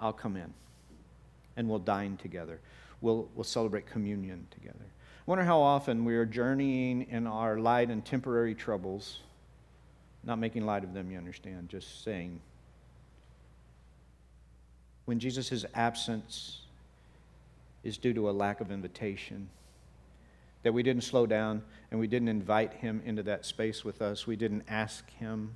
I'll 0.00 0.12
come 0.12 0.36
in 0.36 0.52
and 1.56 1.68
we'll 1.68 1.80
dine 1.80 2.16
together. 2.16 2.60
We'll, 3.00 3.28
we'll 3.34 3.44
celebrate 3.44 3.86
communion 3.86 4.46
together. 4.50 4.78
I 4.80 5.22
wonder 5.26 5.44
how 5.44 5.60
often 5.60 6.04
we 6.04 6.14
are 6.16 6.24
journeying 6.24 7.06
in 7.10 7.26
our 7.26 7.58
light 7.58 7.90
and 7.90 8.04
temporary 8.04 8.54
troubles, 8.54 9.20
not 10.24 10.38
making 10.38 10.64
light 10.64 10.84
of 10.84 10.94
them, 10.94 11.10
you 11.10 11.18
understand, 11.18 11.68
just 11.68 12.04
saying. 12.04 12.40
When 15.04 15.18
Jesus' 15.18 15.64
absence 15.74 16.60
is 17.82 17.98
due 17.98 18.14
to 18.14 18.30
a 18.30 18.32
lack 18.32 18.60
of 18.60 18.70
invitation, 18.70 19.48
that 20.62 20.72
we 20.72 20.82
didn't 20.82 21.04
slow 21.04 21.26
down 21.26 21.62
and 21.90 22.00
we 22.00 22.06
didn't 22.06 22.28
invite 22.28 22.74
him 22.74 23.02
into 23.04 23.22
that 23.24 23.44
space 23.44 23.84
with 23.84 24.02
us. 24.02 24.26
We 24.26 24.36
didn't 24.36 24.64
ask 24.68 25.08
him. 25.12 25.54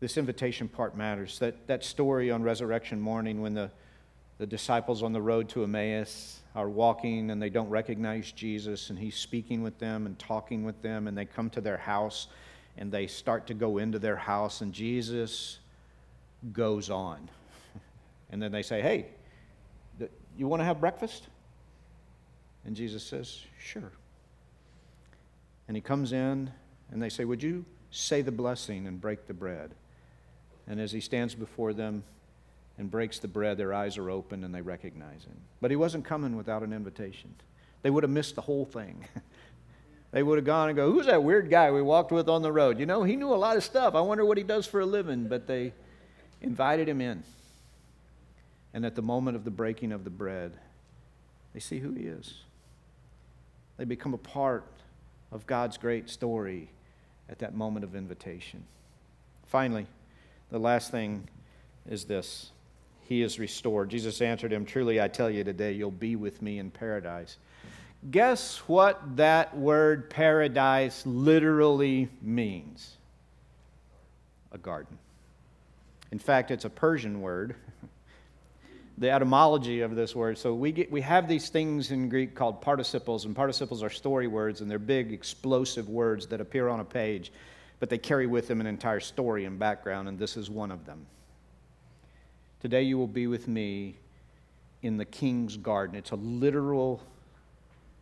This 0.00 0.16
invitation 0.16 0.68
part 0.68 0.96
matters. 0.96 1.38
That, 1.38 1.66
that 1.66 1.84
story 1.84 2.30
on 2.30 2.42
resurrection 2.42 3.00
morning 3.00 3.42
when 3.42 3.54
the, 3.54 3.70
the 4.38 4.46
disciples 4.46 5.02
on 5.02 5.12
the 5.12 5.20
road 5.20 5.48
to 5.50 5.62
Emmaus 5.62 6.40
are 6.54 6.68
walking 6.68 7.30
and 7.30 7.40
they 7.40 7.50
don't 7.50 7.68
recognize 7.68 8.32
Jesus 8.32 8.90
and 8.90 8.98
he's 8.98 9.14
speaking 9.14 9.62
with 9.62 9.78
them 9.78 10.06
and 10.06 10.18
talking 10.18 10.64
with 10.64 10.80
them 10.82 11.06
and 11.06 11.16
they 11.16 11.26
come 11.26 11.50
to 11.50 11.60
their 11.60 11.76
house 11.76 12.28
and 12.78 12.90
they 12.90 13.06
start 13.06 13.46
to 13.48 13.54
go 13.54 13.78
into 13.78 13.98
their 13.98 14.16
house 14.16 14.62
and 14.62 14.72
Jesus 14.72 15.58
goes 16.52 16.90
on. 16.90 17.28
And 18.32 18.40
then 18.40 18.52
they 18.52 18.62
say, 18.62 18.80
Hey, 18.80 19.08
you 20.38 20.46
want 20.46 20.60
to 20.60 20.64
have 20.64 20.80
breakfast? 20.80 21.26
And 22.64 22.76
Jesus 22.76 23.02
says, 23.02 23.42
Sure. 23.58 23.92
And 25.68 25.76
he 25.76 25.80
comes 25.80 26.12
in, 26.12 26.50
and 26.90 27.02
they 27.02 27.08
say, 27.08 27.24
Would 27.24 27.42
you 27.42 27.64
say 27.90 28.22
the 28.22 28.32
blessing 28.32 28.86
and 28.86 29.00
break 29.00 29.26
the 29.26 29.34
bread? 29.34 29.70
And 30.66 30.80
as 30.80 30.92
he 30.92 31.00
stands 31.00 31.34
before 31.34 31.72
them 31.72 32.04
and 32.78 32.90
breaks 32.90 33.18
the 33.18 33.28
bread, 33.28 33.56
their 33.56 33.74
eyes 33.74 33.98
are 33.98 34.10
open 34.10 34.44
and 34.44 34.54
they 34.54 34.62
recognize 34.62 35.24
him. 35.24 35.36
But 35.60 35.70
he 35.70 35.76
wasn't 35.76 36.04
coming 36.04 36.36
without 36.36 36.62
an 36.62 36.72
invitation. 36.72 37.34
They 37.82 37.90
would 37.90 38.04
have 38.04 38.10
missed 38.10 38.36
the 38.36 38.42
whole 38.42 38.64
thing. 38.64 39.04
they 40.12 40.22
would 40.22 40.38
have 40.38 40.44
gone 40.44 40.68
and 40.68 40.76
go, 40.76 40.90
Who's 40.90 41.06
that 41.06 41.22
weird 41.22 41.50
guy 41.50 41.70
we 41.70 41.82
walked 41.82 42.12
with 42.12 42.28
on 42.28 42.42
the 42.42 42.52
road? 42.52 42.78
You 42.78 42.86
know, 42.86 43.02
he 43.02 43.16
knew 43.16 43.32
a 43.32 43.36
lot 43.36 43.56
of 43.56 43.64
stuff. 43.64 43.94
I 43.94 44.00
wonder 44.00 44.24
what 44.24 44.38
he 44.38 44.44
does 44.44 44.66
for 44.66 44.80
a 44.80 44.86
living. 44.86 45.28
But 45.28 45.46
they 45.46 45.72
invited 46.40 46.88
him 46.88 47.00
in. 47.00 47.22
And 48.72 48.86
at 48.86 48.94
the 48.94 49.02
moment 49.02 49.36
of 49.36 49.44
the 49.44 49.50
breaking 49.50 49.92
of 49.92 50.04
the 50.04 50.10
bread, 50.10 50.52
they 51.52 51.60
see 51.60 51.80
who 51.80 51.92
he 51.92 52.04
is. 52.04 52.42
They 53.80 53.86
become 53.86 54.12
a 54.12 54.18
part 54.18 54.66
of 55.32 55.46
God's 55.46 55.78
great 55.78 56.10
story 56.10 56.68
at 57.30 57.38
that 57.38 57.54
moment 57.54 57.82
of 57.82 57.96
invitation. 57.96 58.62
Finally, 59.46 59.86
the 60.50 60.58
last 60.58 60.90
thing 60.90 61.26
is 61.88 62.04
this 62.04 62.50
He 63.08 63.22
is 63.22 63.38
restored. 63.38 63.88
Jesus 63.88 64.20
answered 64.20 64.52
him, 64.52 64.66
Truly 64.66 65.00
I 65.00 65.08
tell 65.08 65.30
you 65.30 65.44
today, 65.44 65.72
you'll 65.72 65.90
be 65.90 66.14
with 66.14 66.42
me 66.42 66.58
in 66.58 66.70
paradise. 66.70 67.38
Guess 68.10 68.58
what 68.66 69.16
that 69.16 69.56
word 69.56 70.10
paradise 70.10 71.06
literally 71.06 72.10
means? 72.20 72.98
A 74.52 74.58
garden. 74.58 74.98
In 76.12 76.18
fact, 76.18 76.50
it's 76.50 76.66
a 76.66 76.70
Persian 76.70 77.22
word 77.22 77.54
the 79.00 79.10
etymology 79.10 79.80
of 79.80 79.96
this 79.96 80.14
word. 80.14 80.36
So 80.36 80.54
we, 80.54 80.72
get, 80.72 80.92
we 80.92 81.00
have 81.00 81.26
these 81.26 81.48
things 81.48 81.90
in 81.90 82.10
Greek 82.10 82.34
called 82.34 82.60
participles, 82.60 83.24
and 83.24 83.34
participles 83.34 83.82
are 83.82 83.88
story 83.88 84.26
words, 84.26 84.60
and 84.60 84.70
they're 84.70 84.78
big, 84.78 85.10
explosive 85.10 85.88
words 85.88 86.26
that 86.26 86.40
appear 86.40 86.68
on 86.68 86.80
a 86.80 86.84
page, 86.84 87.32
but 87.80 87.88
they 87.88 87.96
carry 87.96 88.26
with 88.26 88.46
them 88.46 88.60
an 88.60 88.66
entire 88.66 89.00
story 89.00 89.46
and 89.46 89.58
background, 89.58 90.06
and 90.06 90.18
this 90.18 90.36
is 90.36 90.50
one 90.50 90.70
of 90.70 90.84
them. 90.84 91.06
Today 92.60 92.82
you 92.82 92.98
will 92.98 93.06
be 93.06 93.26
with 93.26 93.48
me 93.48 93.96
in 94.82 94.98
the 94.98 95.06
king's 95.06 95.56
garden. 95.56 95.96
It's 95.96 96.10
a 96.10 96.16
literal 96.16 97.02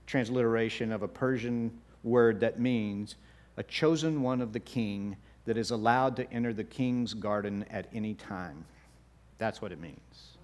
transliteration 0.09 0.91
of 0.91 1.05
a 1.05 1.09
Persian 1.09 1.79
word 2.03 2.41
that 2.41 2.59
means 2.59 3.15
a 3.57 3.63
chosen 3.63 4.21
one 4.21 4.41
of 4.41 4.53
the 4.53 4.61
king 4.61 5.17
that 5.45 5.57
is 5.57 5.71
allowed 5.71 6.17
to 6.17 6.33
enter 6.33 6.53
the 6.53 6.65
king's 6.65 7.15
garden 7.15 7.65
at 7.71 7.87
any 7.95 8.15
time. 8.15 8.65
That's 9.39 9.63
what 9.63 9.71
it 9.71 9.81
means. 9.81 10.38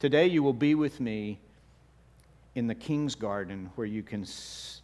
Today 0.00 0.28
you 0.28 0.44
will 0.44 0.52
be 0.52 0.76
with 0.76 1.00
me 1.00 1.40
in 2.54 2.68
the 2.68 2.74
king's 2.74 3.16
garden 3.16 3.70
where 3.74 3.86
you 3.86 4.04
can, 4.04 4.24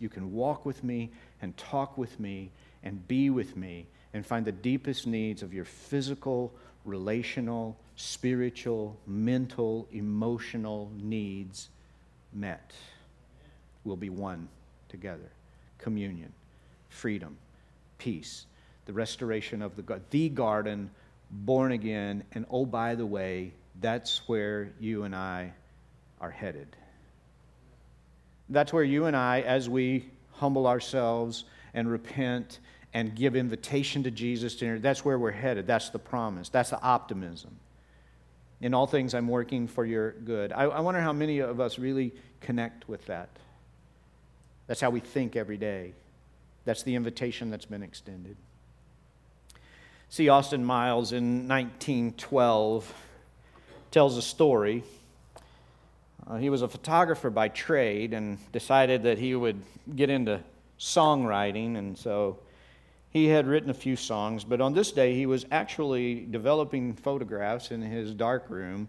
you 0.00 0.08
can 0.08 0.32
walk 0.32 0.66
with 0.66 0.82
me 0.82 1.12
and 1.40 1.56
talk 1.56 1.96
with 1.96 2.18
me 2.18 2.50
and 2.82 3.06
be 3.06 3.30
with 3.30 3.56
me 3.56 3.86
and 4.12 4.26
find 4.26 4.44
the 4.44 4.52
deepest 4.52 5.06
needs 5.06 5.40
of 5.42 5.54
your 5.54 5.64
physical, 5.64 6.52
relational, 6.84 7.76
spiritual, 7.94 8.96
mental, 9.06 9.86
emotional 9.92 10.90
needs 11.00 11.68
met. 12.32 12.72
We'll 13.84 13.96
be 13.96 14.10
one 14.10 14.48
together. 14.88 15.30
Communion, 15.78 16.32
freedom, 16.88 17.36
peace, 17.98 18.46
the 18.86 18.92
restoration 18.92 19.62
of 19.62 19.76
the, 19.76 20.00
the 20.10 20.28
garden, 20.28 20.90
born 21.30 21.70
again, 21.70 22.24
and 22.32 22.46
oh, 22.50 22.66
by 22.66 22.96
the 22.96 23.06
way, 23.06 23.52
that's 23.80 24.26
where 24.28 24.72
you 24.80 25.04
and 25.04 25.14
I 25.14 25.52
are 26.20 26.30
headed. 26.30 26.68
That's 28.48 28.72
where 28.72 28.84
you 28.84 29.06
and 29.06 29.16
I, 29.16 29.40
as 29.40 29.68
we 29.68 30.06
humble 30.32 30.66
ourselves 30.66 31.44
and 31.72 31.90
repent 31.90 32.60
and 32.92 33.14
give 33.14 33.34
invitation 33.34 34.04
to 34.04 34.10
Jesus 34.10 34.54
to 34.56 34.66
enter, 34.66 34.78
that's 34.78 35.04
where 35.04 35.18
we're 35.18 35.32
headed. 35.32 35.66
That's 35.66 35.90
the 35.90 35.98
promise. 35.98 36.48
That's 36.48 36.70
the 36.70 36.80
optimism. 36.80 37.56
In 38.60 38.72
all 38.72 38.86
things, 38.86 39.14
I'm 39.14 39.28
working 39.28 39.66
for 39.66 39.84
your 39.84 40.12
good. 40.12 40.52
I, 40.52 40.64
I 40.64 40.80
wonder 40.80 41.00
how 41.00 41.12
many 41.12 41.40
of 41.40 41.60
us 41.60 41.78
really 41.78 42.12
connect 42.40 42.88
with 42.88 43.04
that. 43.06 43.28
That's 44.66 44.80
how 44.80 44.90
we 44.90 45.00
think 45.00 45.36
every 45.36 45.56
day. 45.56 45.92
That's 46.64 46.82
the 46.82 46.94
invitation 46.94 47.50
that's 47.50 47.66
been 47.66 47.82
extended. 47.82 48.36
See, 50.08 50.28
Austin 50.28 50.64
Miles 50.64 51.12
in 51.12 51.48
1912 51.48 52.94
tells 53.94 54.16
a 54.16 54.22
story. 54.22 54.82
Uh, 56.26 56.34
he 56.34 56.50
was 56.50 56.62
a 56.62 56.68
photographer 56.68 57.30
by 57.30 57.46
trade 57.46 58.12
and 58.12 58.38
decided 58.50 59.04
that 59.04 59.18
he 59.18 59.36
would 59.36 59.62
get 59.94 60.10
into 60.10 60.40
songwriting, 60.80 61.76
and 61.76 61.96
so 61.96 62.40
he 63.10 63.26
had 63.26 63.46
written 63.46 63.70
a 63.70 63.74
few 63.74 63.94
songs. 63.94 64.42
But 64.42 64.60
on 64.60 64.74
this 64.74 64.90
day, 64.90 65.14
he 65.14 65.26
was 65.26 65.46
actually 65.52 66.26
developing 66.28 66.94
photographs 66.94 67.70
in 67.70 67.82
his 67.82 68.12
dark 68.12 68.50
room. 68.50 68.88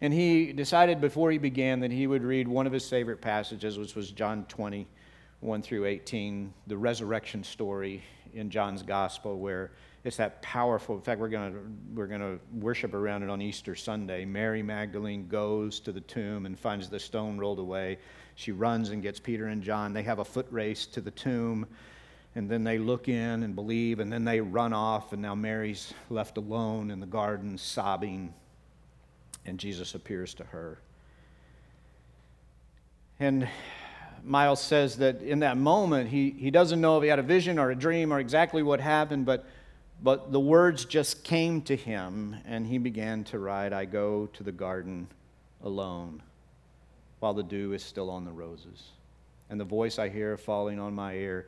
And 0.00 0.12
he 0.12 0.52
decided 0.52 1.00
before 1.00 1.30
he 1.30 1.38
began 1.38 1.78
that 1.80 1.92
he 1.92 2.08
would 2.08 2.24
read 2.24 2.48
one 2.48 2.66
of 2.66 2.72
his 2.72 2.88
favorite 2.90 3.20
passages, 3.20 3.78
which 3.78 3.94
was 3.94 4.10
John 4.10 4.44
20, 4.48 4.88
1 5.38 5.62
through 5.62 5.84
18, 5.84 6.52
the 6.66 6.76
resurrection 6.76 7.44
story 7.44 8.02
in 8.34 8.50
John's 8.50 8.82
gospel, 8.82 9.38
where 9.38 9.70
it's 10.06 10.18
that 10.18 10.40
powerful. 10.40 10.94
In 10.94 11.00
fact, 11.00 11.20
we're 11.20 11.28
going 11.28 11.52
to 11.52 11.58
we're 11.92 12.06
going 12.06 12.20
to 12.20 12.38
worship 12.52 12.94
around 12.94 13.24
it 13.24 13.28
on 13.28 13.42
Easter 13.42 13.74
Sunday. 13.74 14.24
Mary 14.24 14.62
Magdalene 14.62 15.26
goes 15.26 15.80
to 15.80 15.90
the 15.90 16.00
tomb 16.00 16.46
and 16.46 16.56
finds 16.56 16.88
the 16.88 17.00
stone 17.00 17.38
rolled 17.38 17.58
away. 17.58 17.98
She 18.36 18.52
runs 18.52 18.90
and 18.90 19.02
gets 19.02 19.18
Peter 19.18 19.48
and 19.48 19.64
John. 19.64 19.92
They 19.92 20.04
have 20.04 20.20
a 20.20 20.24
foot 20.24 20.46
race 20.52 20.86
to 20.86 21.00
the 21.00 21.10
tomb, 21.10 21.66
and 22.36 22.48
then 22.48 22.62
they 22.62 22.78
look 22.78 23.08
in 23.08 23.42
and 23.42 23.56
believe, 23.56 23.98
and 23.98 24.12
then 24.12 24.24
they 24.24 24.40
run 24.40 24.72
off. 24.72 25.12
And 25.12 25.20
now 25.20 25.34
Mary's 25.34 25.92
left 26.08 26.38
alone 26.38 26.92
in 26.92 27.00
the 27.00 27.06
garden, 27.06 27.58
sobbing, 27.58 28.32
and 29.44 29.58
Jesus 29.58 29.96
appears 29.96 30.34
to 30.34 30.44
her. 30.44 30.78
And 33.18 33.48
Miles 34.22 34.60
says 34.60 34.98
that 34.98 35.20
in 35.20 35.40
that 35.40 35.56
moment, 35.56 36.10
he, 36.10 36.30
he 36.30 36.52
doesn't 36.52 36.80
know 36.80 36.96
if 36.96 37.02
he 37.02 37.08
had 37.08 37.18
a 37.18 37.24
vision 37.24 37.58
or 37.58 37.72
a 37.72 37.76
dream 37.76 38.12
or 38.12 38.20
exactly 38.20 38.62
what 38.62 38.80
happened, 38.80 39.26
but 39.26 39.44
but 40.02 40.32
the 40.32 40.40
words 40.40 40.84
just 40.84 41.24
came 41.24 41.62
to 41.62 41.76
him, 41.76 42.36
and 42.46 42.66
he 42.66 42.78
began 42.78 43.24
to 43.24 43.38
write, 43.38 43.72
I 43.72 43.84
go 43.84 44.26
to 44.34 44.42
the 44.42 44.52
garden 44.52 45.08
alone 45.62 46.22
while 47.20 47.34
the 47.34 47.42
dew 47.42 47.72
is 47.72 47.82
still 47.82 48.10
on 48.10 48.24
the 48.24 48.30
roses. 48.30 48.90
And 49.48 49.58
the 49.58 49.64
voice 49.64 49.98
I 49.98 50.08
hear 50.08 50.36
falling 50.36 50.78
on 50.78 50.94
my 50.94 51.14
ear, 51.14 51.46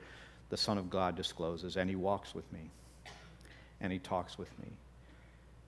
the 0.51 0.57
Son 0.57 0.79
of 0.79 0.89
God 0.89 1.15
discloses, 1.15 1.77
and 1.77 1.91
he 1.91 1.97
walks 1.97 2.35
with 2.35 2.51
me, 2.53 2.71
and 3.81 3.93
he 3.93 3.99
talks 3.99 4.39
with 4.39 4.51
me, 4.61 4.69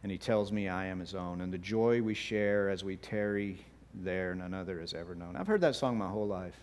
and 0.03 0.11
he 0.11 0.17
tells 0.17 0.51
me 0.51 0.69
I 0.69 0.87
am 0.87 1.01
his 1.01 1.15
own. 1.15 1.43
And 1.43 1.53
the 1.53 1.59
joy 1.59 2.01
we 2.01 2.15
share 2.15 2.71
as 2.71 2.83
we 2.83 2.97
tarry 2.97 3.65
there, 3.95 4.35
none 4.35 4.55
other 4.55 4.81
has 4.81 4.95
ever 4.95 5.15
known. 5.15 5.37
I've 5.37 5.47
heard 5.47 5.61
that 5.61 5.75
song 5.75 5.99
my 5.99 6.09
whole 6.09 6.27
life. 6.27 6.57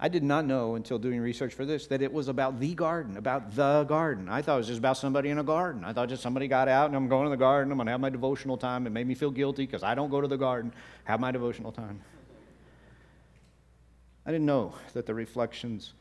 I 0.00 0.08
did 0.08 0.22
not 0.22 0.44
know 0.44 0.76
until 0.76 0.98
doing 0.98 1.20
research 1.20 1.54
for 1.54 1.64
this 1.64 1.88
that 1.88 2.02
it 2.02 2.12
was 2.12 2.28
about 2.28 2.60
the 2.60 2.72
garden, 2.74 3.16
about 3.16 3.56
the 3.56 3.84
garden. 3.88 4.28
I 4.28 4.42
thought 4.42 4.54
it 4.54 4.58
was 4.58 4.66
just 4.68 4.78
about 4.78 4.96
somebody 4.96 5.30
in 5.30 5.38
a 5.38 5.42
garden. 5.42 5.84
I 5.84 5.92
thought 5.92 6.08
just 6.08 6.22
somebody 6.22 6.46
got 6.46 6.68
out 6.68 6.86
and 6.86 6.96
I'm 6.96 7.08
going 7.08 7.24
to 7.24 7.30
the 7.30 7.36
garden, 7.36 7.72
I'm 7.72 7.78
going 7.78 7.86
to 7.86 7.92
have 7.92 8.00
my 8.00 8.10
devotional 8.10 8.56
time. 8.56 8.86
It 8.86 8.90
made 8.90 9.08
me 9.08 9.14
feel 9.14 9.32
guilty 9.32 9.66
because 9.66 9.82
I 9.82 9.96
don't 9.96 10.10
go 10.10 10.20
to 10.20 10.28
the 10.28 10.36
garden, 10.36 10.72
have 11.04 11.18
my 11.18 11.32
devotional 11.32 11.72
time. 11.72 12.00
I 14.24 14.30
didn't 14.30 14.46
know 14.46 14.74
that 14.92 15.06
the 15.06 15.14
reflections 15.14 15.94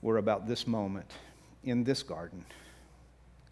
were 0.00 0.16
about 0.16 0.46
this 0.46 0.66
moment 0.66 1.10
in 1.62 1.84
this 1.84 2.02
garden 2.02 2.44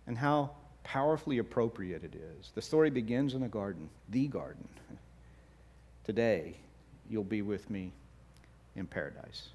and 0.07 0.17
how 0.17 0.53
powerfully 0.83 1.39
appropriate 1.39 2.05
it 2.05 2.15
is. 2.15 2.53
The 2.55 2.63
story 2.63 2.89
begins 2.91 3.35
in 3.35 3.43
a 3.43 3.49
garden, 3.49 3.91
the 4.09 4.29
garden. 4.29 4.69
Today, 6.05 6.55
you'll 7.11 7.25
be 7.25 7.43
with 7.43 7.69
me 7.69 7.93
in 8.77 8.87
paradise. 8.87 9.49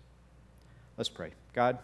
Let's 0.99 1.07
pray. 1.07 1.31
God, 1.53 1.79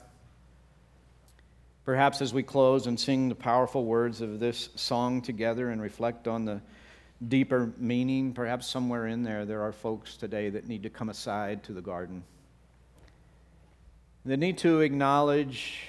perhaps 1.86 2.22
as 2.22 2.34
we 2.34 2.44
close 2.44 2.86
and 2.86 3.00
sing 3.00 3.30
the 3.30 3.36
powerful 3.36 3.86
words 3.86 4.20
of 4.20 4.42
this 4.42 4.68
song 4.76 5.22
together 5.22 5.70
and 5.70 5.82
reflect 5.82 6.28
on 6.28 6.44
the 6.44 6.60
deeper 7.26 7.72
meaning, 7.78 8.34
perhaps 8.34 8.68
somewhere 8.68 9.08
in 9.08 9.24
there, 9.24 9.46
there 9.46 9.62
are 9.62 9.72
folks 9.72 10.18
today 10.18 10.50
that 10.50 10.68
need 10.68 10.84
to 10.84 10.90
come 10.90 11.08
aside 11.08 11.64
to 11.64 11.72
the 11.72 11.80
garden. 11.80 12.26
They 14.26 14.36
need 14.36 14.58
to 14.58 14.82
acknowledge 14.82 15.84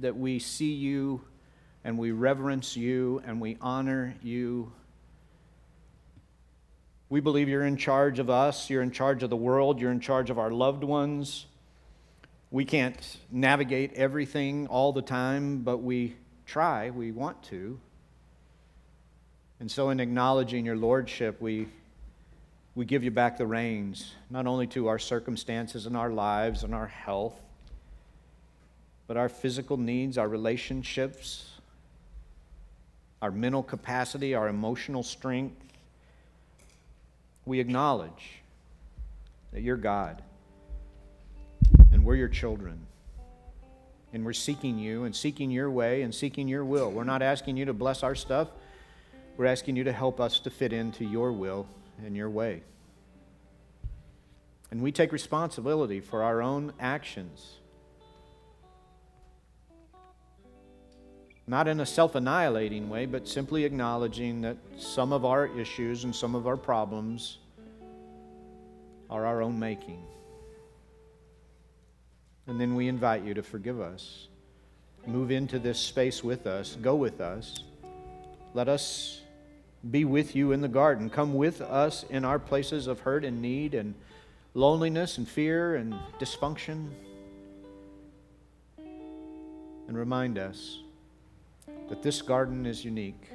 that 0.00 0.16
we 0.16 0.40
see 0.40 0.72
you 0.72 1.20
and 1.84 1.96
we 1.96 2.10
reverence 2.10 2.76
you 2.76 3.22
and 3.24 3.40
we 3.40 3.56
honor 3.60 4.16
you. 4.20 4.72
We 7.08 7.20
believe 7.20 7.48
you're 7.48 7.66
in 7.66 7.76
charge 7.76 8.18
of 8.18 8.30
us, 8.30 8.68
you're 8.68 8.82
in 8.82 8.90
charge 8.90 9.22
of 9.22 9.30
the 9.30 9.36
world, 9.36 9.80
you're 9.80 9.92
in 9.92 10.00
charge 10.00 10.28
of 10.28 10.40
our 10.40 10.50
loved 10.50 10.82
ones. 10.82 11.46
We 12.54 12.64
can't 12.64 13.18
navigate 13.32 13.94
everything 13.94 14.68
all 14.68 14.92
the 14.92 15.02
time, 15.02 15.62
but 15.62 15.78
we 15.78 16.14
try, 16.46 16.90
we 16.90 17.10
want 17.10 17.42
to. 17.46 17.80
And 19.58 19.68
so, 19.68 19.90
in 19.90 19.98
acknowledging 19.98 20.64
your 20.64 20.76
lordship, 20.76 21.40
we, 21.40 21.66
we 22.76 22.84
give 22.84 23.02
you 23.02 23.10
back 23.10 23.38
the 23.38 23.44
reins, 23.44 24.14
not 24.30 24.46
only 24.46 24.68
to 24.68 24.86
our 24.86 25.00
circumstances 25.00 25.86
and 25.86 25.96
our 25.96 26.10
lives 26.10 26.62
and 26.62 26.76
our 26.76 26.86
health, 26.86 27.34
but 29.08 29.16
our 29.16 29.28
physical 29.28 29.76
needs, 29.76 30.16
our 30.16 30.28
relationships, 30.28 31.50
our 33.20 33.32
mental 33.32 33.64
capacity, 33.64 34.32
our 34.32 34.46
emotional 34.46 35.02
strength. 35.02 35.60
We 37.46 37.58
acknowledge 37.58 38.42
that 39.52 39.62
you're 39.62 39.76
God 39.76 40.22
and 41.94 42.04
we're 42.04 42.16
your 42.16 42.28
children. 42.28 42.86
And 44.12 44.24
we're 44.24 44.32
seeking 44.32 44.78
you 44.78 45.04
and 45.04 45.14
seeking 45.14 45.50
your 45.50 45.70
way 45.70 46.02
and 46.02 46.12
seeking 46.12 46.48
your 46.48 46.64
will. 46.64 46.90
We're 46.90 47.04
not 47.04 47.22
asking 47.22 47.56
you 47.56 47.64
to 47.66 47.72
bless 47.72 48.02
our 48.02 48.16
stuff, 48.16 48.48
we're 49.36 49.46
asking 49.46 49.76
you 49.76 49.84
to 49.84 49.92
help 49.92 50.20
us 50.20 50.40
to 50.40 50.50
fit 50.50 50.72
into 50.72 51.04
your 51.04 51.32
will 51.32 51.66
and 52.04 52.16
your 52.16 52.28
way. 52.28 52.62
And 54.70 54.82
we 54.82 54.92
take 54.92 55.12
responsibility 55.12 56.00
for 56.00 56.22
our 56.22 56.42
own 56.42 56.72
actions. 56.80 57.58
Not 61.46 61.68
in 61.68 61.78
a 61.78 61.86
self 61.86 62.14
annihilating 62.16 62.88
way, 62.88 63.06
but 63.06 63.28
simply 63.28 63.64
acknowledging 63.64 64.40
that 64.40 64.56
some 64.78 65.12
of 65.12 65.24
our 65.24 65.46
issues 65.58 66.04
and 66.04 66.14
some 66.14 66.34
of 66.34 66.46
our 66.46 66.56
problems 66.56 67.38
are 69.10 69.26
our 69.26 69.42
own 69.42 69.58
making. 69.58 70.02
And 72.46 72.60
then 72.60 72.74
we 72.74 72.88
invite 72.88 73.24
you 73.24 73.34
to 73.34 73.42
forgive 73.42 73.80
us. 73.80 74.28
Move 75.06 75.30
into 75.30 75.58
this 75.58 75.78
space 75.78 76.22
with 76.22 76.46
us. 76.46 76.76
Go 76.80 76.94
with 76.94 77.20
us. 77.20 77.64
Let 78.54 78.68
us 78.68 79.20
be 79.90 80.04
with 80.04 80.34
you 80.34 80.52
in 80.52 80.60
the 80.60 80.68
garden. 80.68 81.10
Come 81.10 81.34
with 81.34 81.60
us 81.60 82.04
in 82.08 82.24
our 82.24 82.38
places 82.38 82.86
of 82.86 83.00
hurt 83.00 83.24
and 83.24 83.42
need 83.42 83.74
and 83.74 83.94
loneliness 84.54 85.18
and 85.18 85.28
fear 85.28 85.76
and 85.76 85.94
dysfunction. 86.18 86.90
And 88.78 89.98
remind 89.98 90.38
us 90.38 90.78
that 91.88 92.02
this 92.02 92.22
garden 92.22 92.64
is 92.64 92.84
unique. 92.84 93.28